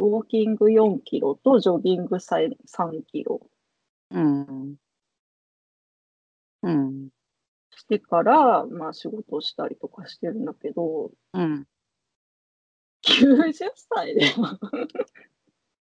[0.00, 2.52] ォーキング4キロとジョギング3
[3.06, 3.40] キロ。
[4.10, 4.76] うん、
[6.62, 7.08] うん、
[7.70, 11.66] してから、まあ仕事をしたりとかしてるんだけど、うん、
[13.02, 14.22] 90歳で、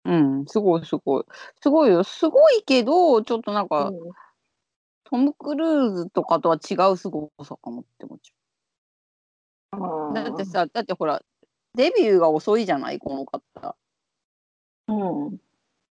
[0.07, 1.25] うん、すごいすごい。
[1.61, 2.03] すごいよ。
[2.03, 4.17] すごいけど、ちょっとなんか、うん
[5.05, 8.31] トム・クルーズとかとは違うすごさかもって思っち
[9.71, 10.25] あゃう。
[10.25, 11.21] だってーさ、だってほら、
[11.75, 13.75] デビューが遅いじゃない、この方。
[14.87, 14.93] う
[15.31, 15.39] ん、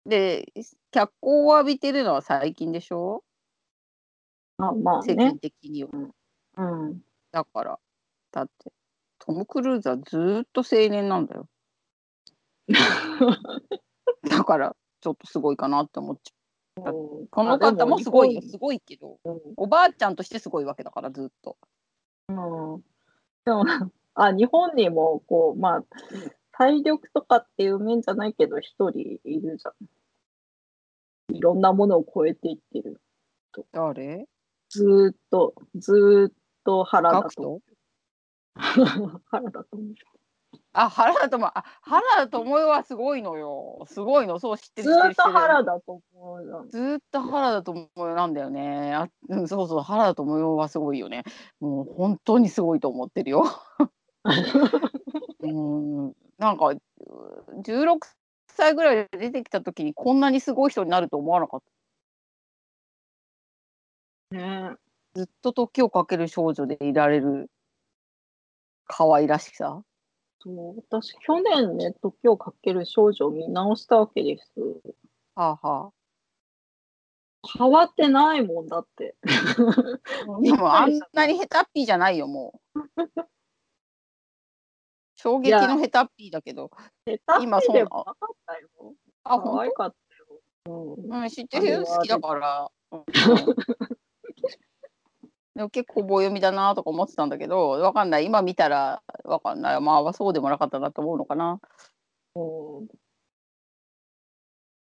[0.07, 0.47] で、
[0.91, 3.25] 脚光を浴びてるのは最近でしょ？
[4.59, 5.91] あまあ世間ね、的には。
[6.57, 7.03] うん、
[7.33, 7.79] だから、
[8.33, 8.73] だって、
[9.19, 11.49] トム・クルーズはずーっと青年なんだよ。
[14.29, 17.27] だから、ちょっとすごいかなって思っちゃう。
[17.31, 21.57] この方もすごいよ、すごいけど、うんおばあちゃんとしてすごいわけだから、ずっと。
[22.29, 22.37] うん
[23.45, 23.65] でも、
[24.15, 25.85] あ、日本にも、こう、まあ、
[26.53, 31.37] 体力とかっていう面じゃないけど、一人いるじゃん。
[31.37, 33.01] いろんなものを超えていってる。
[33.73, 34.27] 誰？
[34.69, 36.33] ずーっと、ずーっ
[36.65, 37.43] と原ガク田と。
[37.43, 37.61] ト
[39.27, 39.69] 原田と。
[40.79, 43.85] あ、原田智あ原田智代はすごいのよ。
[43.87, 46.71] すごいの、そう知ってずる知っと原田と思うじゃん。
[46.71, 48.95] ずーっと原田智代なんだよね。
[48.95, 51.25] あ、うん、そうそう、原田智代はすごいよね。
[51.61, 53.45] もう本当にすごいと思ってるよ。
[55.41, 56.81] うん、なんかう
[57.63, 57.99] 16
[58.49, 61.63] 歳ぐらいで出てきた時にこんなにすごい人になると思わなかっ
[64.31, 64.37] た。
[64.37, 64.75] ね
[65.15, 67.51] ずっと時をかける少女でいられる
[68.87, 69.83] 可愛らしさ。
[70.47, 74.53] そう私、去年ね、時をかける少女を見直したわけです。
[75.35, 75.93] はあは
[77.59, 79.17] 変わってないもんだって。
[79.27, 80.41] あ。
[80.41, 82.81] でも あんなにヘタッピーじゃないよ、もう。
[85.17, 86.71] 衝撃のヘタッピーだけど。
[87.07, 88.69] 下手今そうでもなかったよ。
[89.25, 90.17] あ、可本愛かった
[90.71, 90.97] よ。
[90.97, 91.67] うん知ってる？
[91.71, 92.71] よ、好きだから。
[95.57, 98.27] うんでも結構棒読みだなとか思ってたんだけど、わかんない。
[98.27, 99.81] 今見たらわかんない。
[99.81, 101.61] まあ、そうでもなかったなと思うのかな。
[102.35, 102.89] うん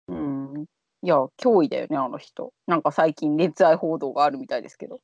[0.07, 0.65] うん。
[1.03, 2.53] いや、脅威だよね、あの人。
[2.67, 4.99] なんか最近、熱愛報道があるみたいですけど。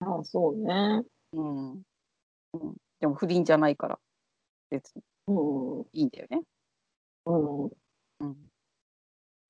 [0.00, 1.02] ああ、そうね。
[1.32, 1.72] うん。
[1.72, 1.82] うん、
[3.00, 3.98] でも不倫じゃないから、
[4.70, 5.86] 別にうん。
[5.92, 6.42] いいんだよね。
[7.26, 7.64] うん。
[7.66, 8.32] うん。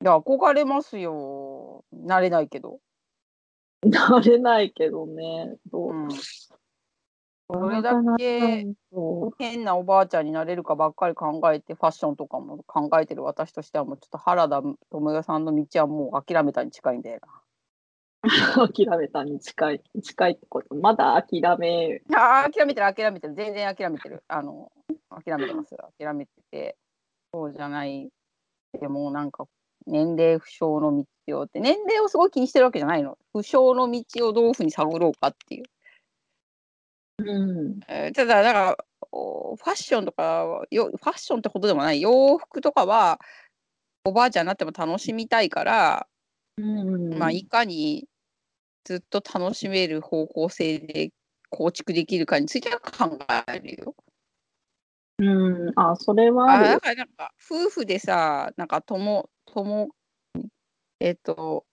[0.02, 1.84] いや、憧れますよ。
[1.92, 2.80] なれないけど。
[3.82, 5.56] なれないけどね。
[5.70, 5.92] どう？
[5.92, 6.08] うん。
[7.54, 17.20] それだけそ変なおばあちゃんになれるかばっかり考えて、ファッションとかも考えてる私としては、もうちょっと原田知世さんの道はもう諦めたに近いんだよ
[18.24, 19.82] う諦めたに近い。
[20.02, 20.74] 近いってこと。
[20.76, 22.00] まだ諦め。
[22.08, 22.44] な。
[22.44, 23.34] あー諦めてる、諦めてる。
[23.34, 24.22] 全然諦めてる。
[24.28, 24.70] あの、
[25.10, 25.76] 諦めてます。
[25.98, 26.76] 諦めてて。
[27.34, 28.08] そうじゃない。
[28.80, 29.44] でもなんか、
[29.86, 33.18] 年齢不詳の道をって、年齢をすごい気にしてるわけじゃないの。
[33.32, 35.64] 不詳の道をどういうふうに探ろうかっていう。
[37.18, 37.80] うん。
[37.88, 38.76] えーただ、だから、
[39.10, 43.20] おファッションとかはよ、ファッションってことでもない、洋服とかは、
[44.04, 46.08] おばあちゃんになっても楽しみたいから、
[46.56, 47.18] うん。
[47.18, 48.08] まあ、いかに
[48.84, 51.10] ずっと楽しめる方向性で
[51.50, 53.18] 構築できるかについては考
[53.54, 53.94] えるよ。
[55.18, 55.72] うん。
[55.76, 59.90] あ、それはあ、だからなんか、夫婦でさ、なんか、とも、とも、
[61.00, 61.66] えっと、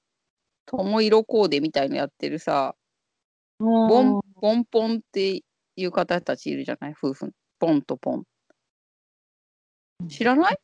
[0.66, 2.76] 友色コーデみたいのやってるさ、
[3.60, 5.44] ボン、ボンポンって
[5.76, 6.94] いう方たちいるじゃない？
[7.02, 7.32] 夫婦。
[7.60, 8.24] ポンとポン。
[10.08, 10.58] 知らない？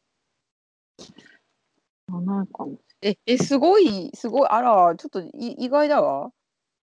[2.09, 2.25] うん。
[2.25, 2.77] ないかも。
[3.01, 6.31] え、え、すごい、すごい、あら、ちょっとい意外だわ。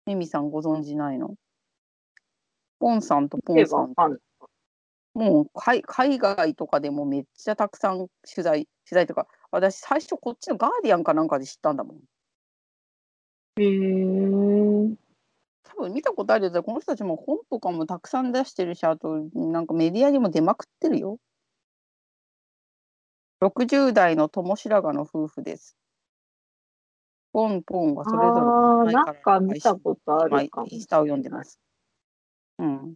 [0.07, 1.35] ミミさんご存知ないの？
[2.79, 3.95] ポンさんとポンさん。
[5.15, 11.97] もう海海外とかでもめっちゃたくさん取材、取材とか、私最初こっちのガーディアンかなんかで知ったんだもん。
[13.59, 14.97] へえ。
[15.63, 16.63] 多分見たことあるよ。
[16.63, 21.19] この人たちも本とかもたくさん出してるし、あとなんかメディアにも出まくってるよ。
[23.43, 25.77] 60代の友白髪の夫婦です。
[27.33, 30.67] ポンポンがそれぞれああ、前なんか見たことあるかも。
[30.71, 31.61] インスタを読んでます。
[32.59, 32.95] うん。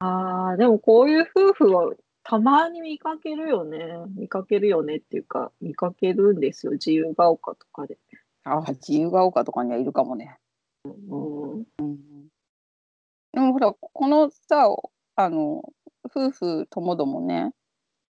[0.00, 1.92] ああ、でもこういう夫婦は
[2.28, 3.78] たまに見かけるよね。
[4.16, 6.72] 見かけるよねっていうか、見かけるんですよ。
[6.72, 7.98] 自由が丘とかで。
[8.42, 10.36] ああ、自由が丘とかにはいるかもね。
[10.84, 10.88] う
[11.60, 11.64] ん。
[13.32, 14.66] でもほら、このさ、
[15.14, 15.72] あの、
[16.04, 17.52] 夫婦ともどもね、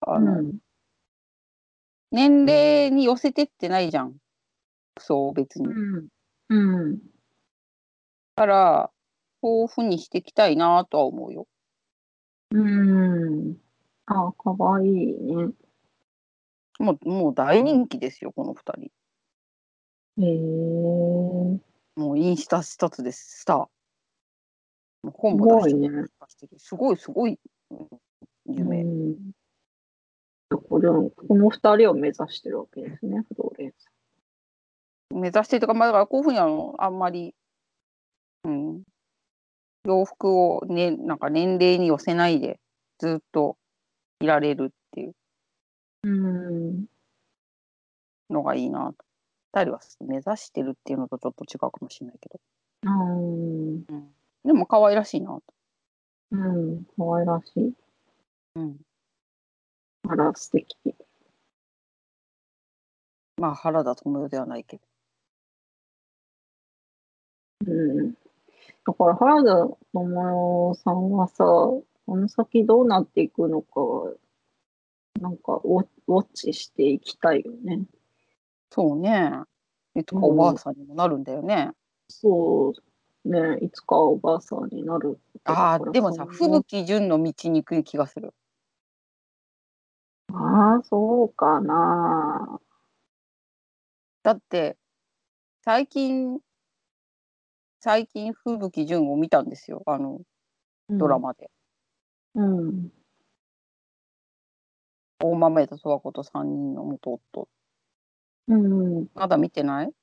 [0.01, 0.59] あの、うん。
[2.13, 4.15] 年齢に寄せてってないじゃん。
[4.97, 5.67] そう、別に。
[5.67, 6.09] うん。
[6.51, 6.99] うん。
[6.99, 7.01] だ
[8.37, 8.91] から、
[9.43, 11.49] こういうふうにしていきたいなとは思うよ。
[12.53, 13.64] うん。
[14.07, 15.53] ああ、かわいいね。
[16.79, 18.91] もう、もう大人気ですよ、この二人。
[20.23, 21.61] へえ。
[21.97, 23.57] もうインスタ一つです、スター。
[23.57, 23.69] も
[25.05, 25.89] う本すも出してごいね。
[25.89, 26.13] る
[26.59, 27.39] すごい、すごい、
[27.71, 27.89] うん
[28.47, 28.83] 有名。
[28.83, 29.17] うん。
[30.69, 33.91] これをこの二人を目指してるわけですね、フローレンス。
[35.11, 37.35] 目指してとか、まあ、だからこういうふうにあの、あんまり、
[38.45, 38.83] うん、
[39.87, 42.61] 洋服をね、なんか年齢に寄せないで、
[42.99, 43.57] ずっと
[44.21, 45.15] いられるっていう
[46.05, 46.87] うん。
[48.31, 49.05] のがいいなと。
[49.53, 52.41] 二人は目指してるっていうのとちょっと違うかもしれないけど。
[52.83, 53.75] うん。
[53.75, 55.43] うん、でも可愛らしいなと。
[56.33, 56.85] うん。
[56.85, 57.75] かわいらしい。
[58.57, 58.77] うん。
[60.09, 60.77] あら、素敵。
[63.37, 64.83] まあ原田知世ではないけど。
[67.67, 67.71] う
[68.03, 68.13] ん。
[68.13, 71.45] だから原田知世さんはさ、
[72.07, 73.81] この先どうなっていくのか、
[75.21, 77.87] なんかウォッチしていきたいよね。
[78.71, 79.43] そうね。
[79.95, 81.71] いつかおばあさんにもなるんだよね。
[82.09, 82.73] そ
[83.25, 85.19] う、ね、いつかおばあさんになる。
[85.45, 88.35] ああ、でもさ、吹雪純の道に行く気がする。
[90.33, 92.61] ああ、そうかな。
[94.23, 94.77] だって、
[95.65, 96.39] 最近、
[97.81, 99.83] 最近、吹雪純を見たんですよ。
[99.87, 100.21] あの、
[100.89, 101.19] ドラ。
[101.19, 101.51] マで。
[102.35, 102.91] うん。
[105.21, 107.49] 大豆田十和子と3人の元夫。
[108.49, 109.07] うん。
[109.15, 109.95] まだ見てない？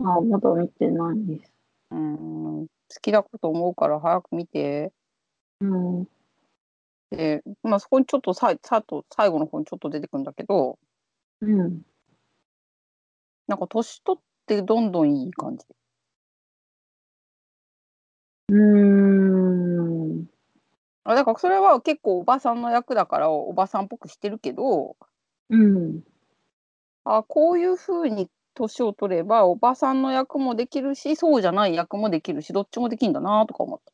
[0.00, 1.52] あ、まだ見てないです。
[1.90, 2.66] うーん。
[2.66, 2.68] 好
[3.02, 4.92] きだと思うから早く見て。
[5.60, 5.66] う
[6.02, 6.08] ん。
[7.10, 10.78] で、まあそこにちょっとささと最後の方にちょっと出てくるんだけど、
[11.42, 11.82] うん。
[13.48, 15.64] なんか年取ってどんどんいい感じ。
[18.50, 18.56] うー
[18.94, 18.97] ん。
[21.08, 24.94] あだからそれは結構おばさんの役だからおばさんっぽくしてるけど、
[25.48, 26.02] うん。
[27.04, 33.90] あこういうふうに年を取ればおばさんの役もできるしそうじゃない役もできるしどっちもできるんだなとか思った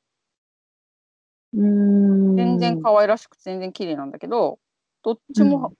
[1.52, 2.36] うん。
[2.36, 4.58] 全然可愛らしくて全然綺麗なんだけど
[5.04, 5.74] どっちも、うん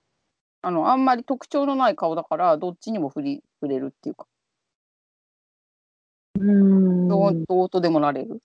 [0.62, 4.26] あのあんまり特徴のない顔だからどっちにも振り触れるっていうか
[6.38, 7.08] うん。
[7.08, 8.40] どうどうとでもなれる、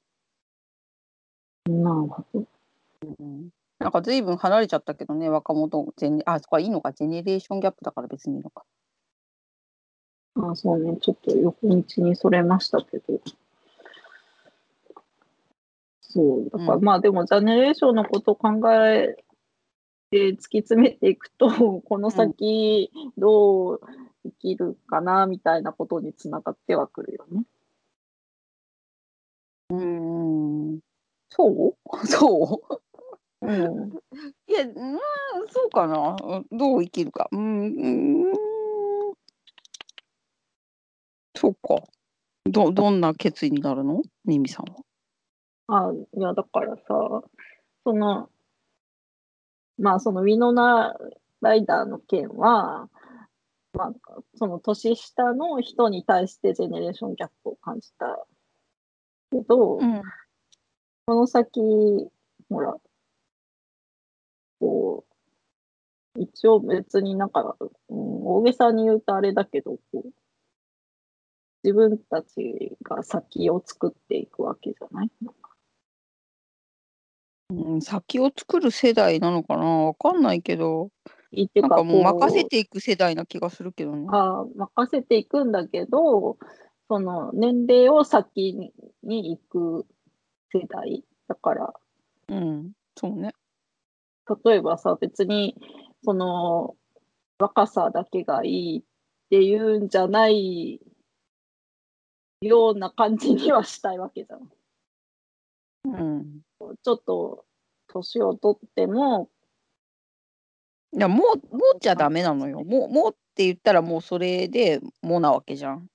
[1.67, 2.58] なるほど。
[3.79, 6.91] なんか随分離れちゃったけどね若者ジェネあそこはいいのか。
[6.91, 8.65] ジェネレーションギャップだから別にいいのか。
[10.35, 10.97] あ、そうね。
[11.01, 13.19] ちょっと横道にそれましたけど。
[16.01, 16.49] そう。
[16.49, 16.83] だから、うん。
[16.83, 19.15] まあでも、ジェネレーションのことを考え
[20.11, 21.47] て突き詰めていくと、
[21.81, 23.81] この先どう
[24.25, 27.43] 生きるかな、みたいなことにつながってはくるよね。
[29.69, 30.79] うーん。
[31.29, 31.77] そう？
[32.07, 32.88] そう？
[33.41, 33.89] うん。
[34.47, 34.99] いや、うん、
[35.49, 36.15] そうかな。
[36.21, 37.29] うんどう生きるか。
[37.31, 38.33] うん、うん、
[41.35, 41.83] そうか。
[42.45, 44.01] ど、どんな決意になるの？
[44.25, 45.87] ミミさんは。
[45.89, 46.83] あ、いや、だからさ、
[47.85, 48.29] その、
[49.77, 50.95] まあ、そのウィノナ・
[51.41, 52.89] ライダーの件は、
[53.73, 53.93] まあ、
[54.35, 58.25] その年下の人に対してジェネレーションギャップを感じた
[59.31, 60.01] けど、うん。
[61.05, 61.61] この先、
[62.49, 62.75] ほら、
[64.59, 65.13] こう、
[66.17, 70.09] 一応別になんか、うん、大げさに言うとあれだけど、こう
[71.63, 75.11] 自分たちが先を作っていくわけじゃない？
[77.51, 79.65] うん、先を作る世代なのかな？
[79.65, 80.89] わかんないけど、
[81.55, 84.07] なんかもう任せていく世代な気がするけどね。
[84.11, 86.37] あ任せていくんだけど、
[86.87, 89.85] その年齢を先にに行く
[90.53, 91.73] 世代だから、
[92.29, 93.33] うん、そうね。
[94.45, 95.55] 例えばさ、別に
[96.03, 96.75] その
[97.39, 98.83] 若さだけがいいっ
[99.29, 100.81] ていうんじゃない
[102.41, 104.49] ような感じにはしたいわけじゃん。
[105.85, 106.41] うん。
[106.83, 107.45] ちょっと
[107.87, 109.29] 年を取っても、
[110.91, 112.63] いや、もう、もうじゃダメなのよ。
[112.63, 115.87] もう、もうって言ったらもうそれでもうなわけじゃん。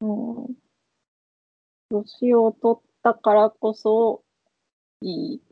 [0.00, 0.54] うん、
[1.90, 4.22] 年を取ったからこそ
[5.00, 5.42] いい。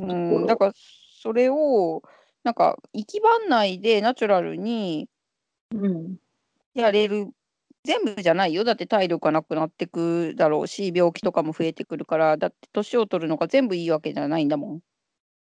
[0.00, 2.02] うん、だからそれを、
[2.44, 5.08] なんか、生き番内でナチュラルに
[5.72, 6.16] うん。
[6.74, 7.28] やれる。
[7.84, 8.64] 全部じゃないよ。
[8.64, 14.80] だって体力がなくなってくだろうし、病気とかも増えてくるから、だって年を取るのが全部いいわけじゃないんだもん。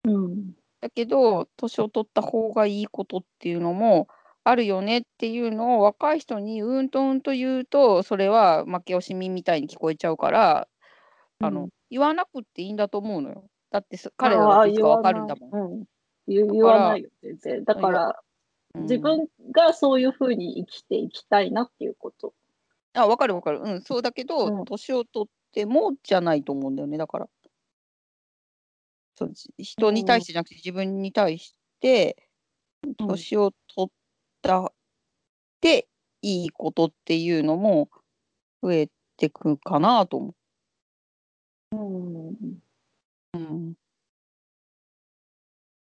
[0.06, 0.54] うん。
[0.82, 4.08] だけど、年を取った方がいいことっていうのも
[4.44, 10.68] あるよねっていうのを若い人にうんとうんと言うと、それは負け惜しみみたいに聞こえちゃうから、
[11.40, 13.46] あのうん言わなくっていいんだと思うのよ。
[13.72, 15.82] だってそ彼らだっていつかわかるんだもん。
[15.82, 15.86] ん。
[16.28, 17.64] うん、言言わないよ、全然。
[17.64, 18.14] だから、うん
[18.78, 22.34] 自分がそういうふうに生きていきたいなっていうこと。
[22.94, 23.62] あ、わかるわかる。
[23.62, 27.30] うん、そうだけうど、ん年を取ってもじゃないと思うんだよね、だから。
[29.18, 32.18] そうじ人に対してじゃなくて自分に対して、
[32.84, 33.92] うん年を取っ
[34.44, 34.74] たっ
[35.62, 35.88] て
[36.22, 37.90] いいことっていうのも
[38.62, 40.36] 増えてくかなと思
[41.72, 42.30] うん。
[42.32, 42.60] う。
[43.34, 43.76] うん、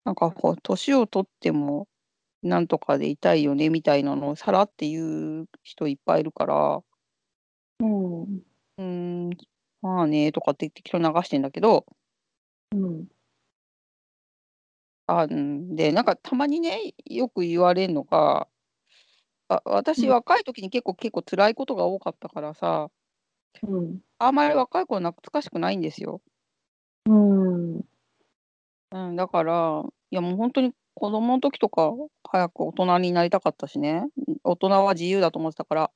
[0.06, 1.88] なんかこう、年を取っても
[2.44, 6.84] なんとかでいたいよねみたいなのをさらって言う人いっぱいいるから、
[7.80, 8.24] うん。
[8.78, 9.30] うーん、
[9.82, 11.86] まあねとかって適当に流してんだけど、
[12.72, 13.08] うん。
[15.08, 18.48] あうんで、なんかたまにね、よく言われるのが、
[19.50, 22.90] あ私、うん若い時に結構結構辛いことが多かったからさ、
[23.64, 24.02] うん。
[24.20, 26.22] あんまり若い頃懐かしくないんですよ。
[27.06, 27.82] うん。
[28.92, 31.92] うん、だから、いやもう本当に子供の時とか
[32.30, 34.06] 早く大人になりたかったしね、
[34.44, 35.92] 大人は自由だと思ってたから。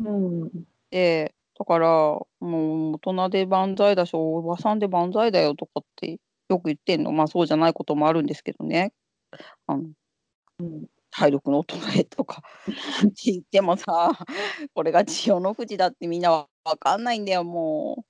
[0.00, 0.50] うん。
[0.90, 6.18] で、だから、もう大人で万歳だし、おばさんで万歳だよとかって
[6.48, 7.12] よく言ってんの。
[7.12, 8.92] まあそうじゃないこともあるんですけどね。
[9.66, 9.84] あの
[10.60, 10.86] うん。
[11.10, 12.42] 体力の衰えとか
[13.24, 14.12] 言ってもさ、
[14.74, 18.04] これが千代の富士だってみんなわわかんないんだよ、も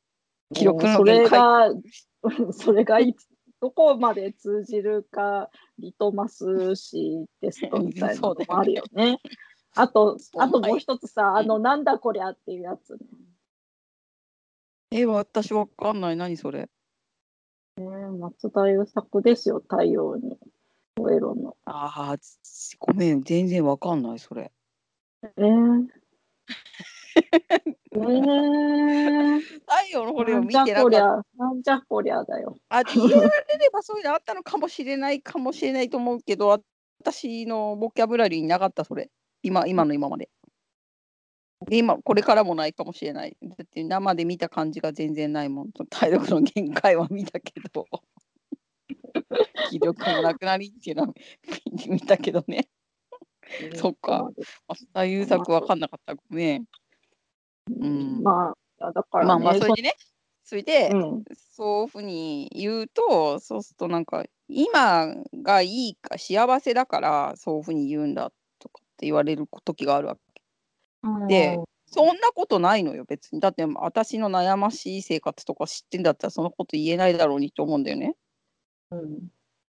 [0.50, 0.54] う。
[0.54, 1.28] 記録のそれ。
[1.28, 1.70] が、
[2.50, 3.28] それがいつ、
[3.60, 6.44] どこまで通じるか、リトマス
[6.90, 9.18] 紙テストみたいなのもあるよね。
[9.74, 12.98] あと、あともう一つさ、あの、なんだこりゃっていうやつね。
[14.90, 16.16] え、私わかんない。
[16.16, 16.68] 何それ？
[17.78, 17.86] ね
[18.18, 20.38] 松田優作ですよ、太陽に
[20.96, 21.56] 燃えろの。
[21.66, 24.52] ああ、つごめん、全然わかんない、それ。
[25.22, 25.86] えー、
[27.16, 31.24] えー、太陽の骨を見てなかった。
[31.36, 32.56] なんじゃこりゃだよ。
[32.68, 33.30] あ、言えられれ
[33.72, 36.62] ばそういうのあったのかもしれないかもしれないと思うけど、
[37.00, 39.10] 私のボキャブラリーになかった、それ。
[39.42, 40.28] 今、今の今まで。
[41.68, 43.36] で今、これからもないかもしれない。
[43.42, 45.70] だって生で見た感じが全然ないもん。
[45.88, 47.86] 体力の限界は見たけど。
[49.70, 51.14] 気力もなくなりっていうのは
[51.86, 52.68] 見 見たけどね。
[53.76, 54.30] そっか。
[54.68, 56.14] 増田優作わかんなかった。
[56.14, 56.66] ごめん。
[57.70, 59.94] うんまあ、だから、ね、まあまあ、それでね。
[60.44, 65.08] それで、うん、そういうふうに言うと、そうするとなんか、今
[65.42, 70.20] がいいか、幸せだから、そういうふうに言うんだとかって言われる時があるわけ。
[71.28, 71.58] で
[71.88, 73.40] そんなことないのよ、別に。
[73.40, 78.16] だって、私の悩ましい生活とか知ってんだったら、そのこと言えないだろうにと思うんだよね。
[78.90, 79.28] うん、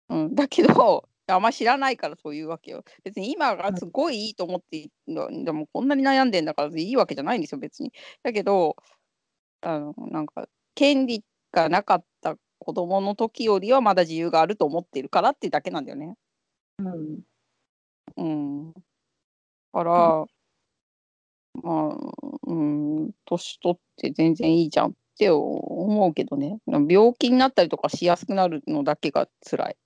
[0.08, 2.84] うん、だけど、あんま知らないからそういうわけよ。
[3.04, 7.92] 別に今がすごいいいと思って、でもこんなに悩んでんだからいいわけじゃないんですよ、別に。
[8.22, 8.76] だけど、
[9.62, 16.16] あのなんか、権利がなかった子供の時よりはまだ自由があると思ってるからっていうだけなんだよね。
[16.78, 17.20] うん、
[18.16, 18.72] うん。
[18.72, 18.80] だ
[19.72, 20.26] から、
[21.62, 21.96] まあ、
[22.46, 26.58] うん、年取って全然いいじゃんって思うけどね。
[26.66, 29.76] 病気になったりとかしやすくなるのだけが辛い。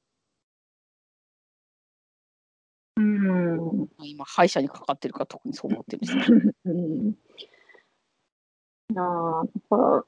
[3.57, 3.89] うん、うん。
[4.03, 6.13] 今、歯医者にかかってるから特にそう思ってるし。
[6.65, 7.17] うん。
[8.91, 10.05] いやーだから、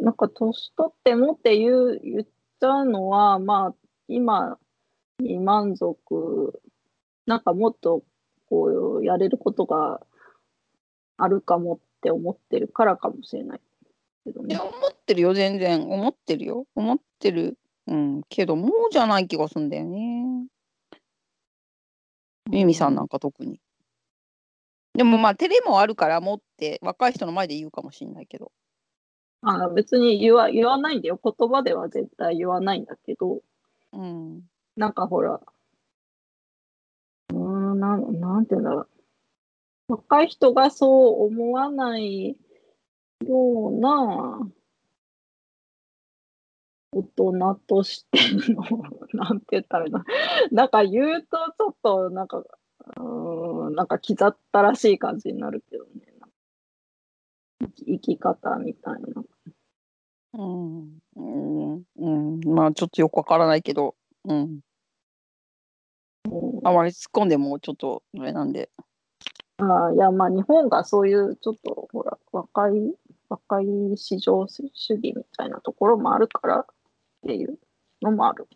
[0.00, 3.74] なんか年取ってもって言う言っちゃうのは、まあ、
[4.08, 4.58] 今
[5.18, 6.60] に満足、
[7.26, 8.02] なんかもっと
[8.48, 10.00] こうやれることが
[11.16, 13.60] あるかもって思ってるからかもしれない
[14.24, 14.62] けどねいや、。
[14.62, 15.88] 思ってるよ、全然。
[15.88, 16.66] 思ってるよ。
[16.74, 17.58] 思ってる。
[17.86, 18.22] うん。
[18.28, 20.46] けど、もうじゃない気がするんだよね。
[22.50, 23.60] ミミさんなんか特に。
[24.94, 28.52] でもまあ、照れもあるから、もって若い人の前で言うかもしれないけど。
[29.42, 31.18] あ別に言わ言わないんだよ。
[31.22, 33.40] 言葉では絶対言わないんだけど、
[33.92, 34.42] うん。
[34.76, 35.40] なんかほら、
[37.30, 38.88] うーん、なん、なんていうんだろう。
[39.88, 42.36] 若い人がそう思わない
[43.26, 44.50] ような
[46.92, 48.18] 大人として
[48.52, 48.62] の、
[49.14, 50.02] なんて言ったらいいの？
[50.50, 56.10] なんか言うとちょっとなんか、うーん、なんか気ざったらしい感じになるけどね。
[57.86, 59.22] 生き方みたいな。
[60.32, 60.98] うん。
[61.16, 61.82] うん。
[61.96, 62.40] うん。
[62.54, 63.94] まあ、ちょっとよくわからないけど。
[64.24, 64.36] うん。
[64.36, 64.60] うん
[66.62, 68.70] あまり突っ込んでもちょっとあれなんで。
[69.58, 72.94] ああいや、まあ、日本がそういう、ちょっと、ほら、若い、
[73.28, 73.66] 若い
[73.96, 74.62] 市場主
[74.94, 76.66] 義みたいなところもあるから
[77.20, 77.58] っていう
[78.02, 78.48] のもある。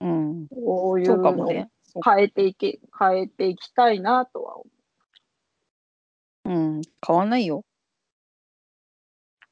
[0.00, 0.48] うん。
[0.48, 1.70] こういそうのをもね。
[2.04, 4.66] 変えていけ、変えていきたいなとは思
[6.44, 6.82] うん。
[7.06, 7.64] 変わんないよ。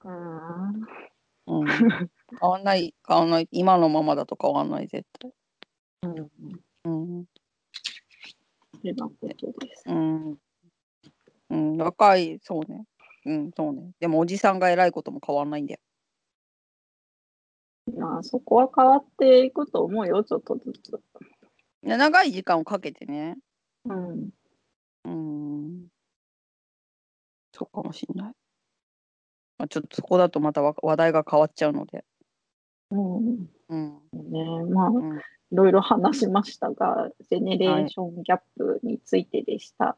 [0.04, 0.08] う。
[0.08, 1.62] うん。
[1.62, 1.66] うん。
[1.66, 2.08] 変
[2.40, 2.94] わんない。
[3.06, 3.48] 変わんない。
[3.50, 5.32] 今のままだと変わんない、絶対。
[6.02, 6.30] うん。
[6.84, 6.90] う
[7.22, 7.24] ん。
[8.82, 9.84] です。
[9.86, 10.38] うん。
[11.50, 11.76] うん。
[11.76, 12.84] 若い、そうね。
[13.24, 13.90] うん、そうね。
[13.98, 15.80] でも、おじさんが偉いことも変わんないんだよ。
[17.94, 21.00] まあ、そこは変わっていくと思うよ、ちょっとずつ。
[21.82, 23.36] で長い時間をかけてね。
[23.84, 24.30] うん。
[25.04, 25.86] うん。
[27.52, 28.32] そうかもしんない。
[29.58, 32.04] まあ、ちょっとそこだとまたわ話題が変わっちゃうので。
[32.90, 33.48] うん。
[33.68, 34.00] うん。
[34.12, 35.18] ねまあ、うん。
[35.18, 35.20] い
[35.52, 39.96] ろいろ話しましたが、ジェネレーションギャップについてでした。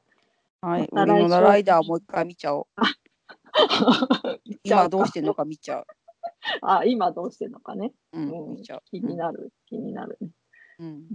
[0.60, 0.88] はい。
[0.92, 2.66] また来週ウリノナライダーもう一回見ちゃおう。
[4.62, 5.86] 今どうしてんのか見ちゃう。
[6.62, 7.92] あ、今どうしてんのかね。
[8.12, 8.62] うん、うん。
[8.84, 10.30] 気になる、気になるね。
[10.78, 11.06] うん。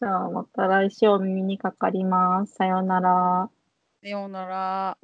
[0.00, 2.54] じゃあ、また来週お耳にかかります。
[2.54, 3.50] さようなら。
[4.02, 4.98] さようなら。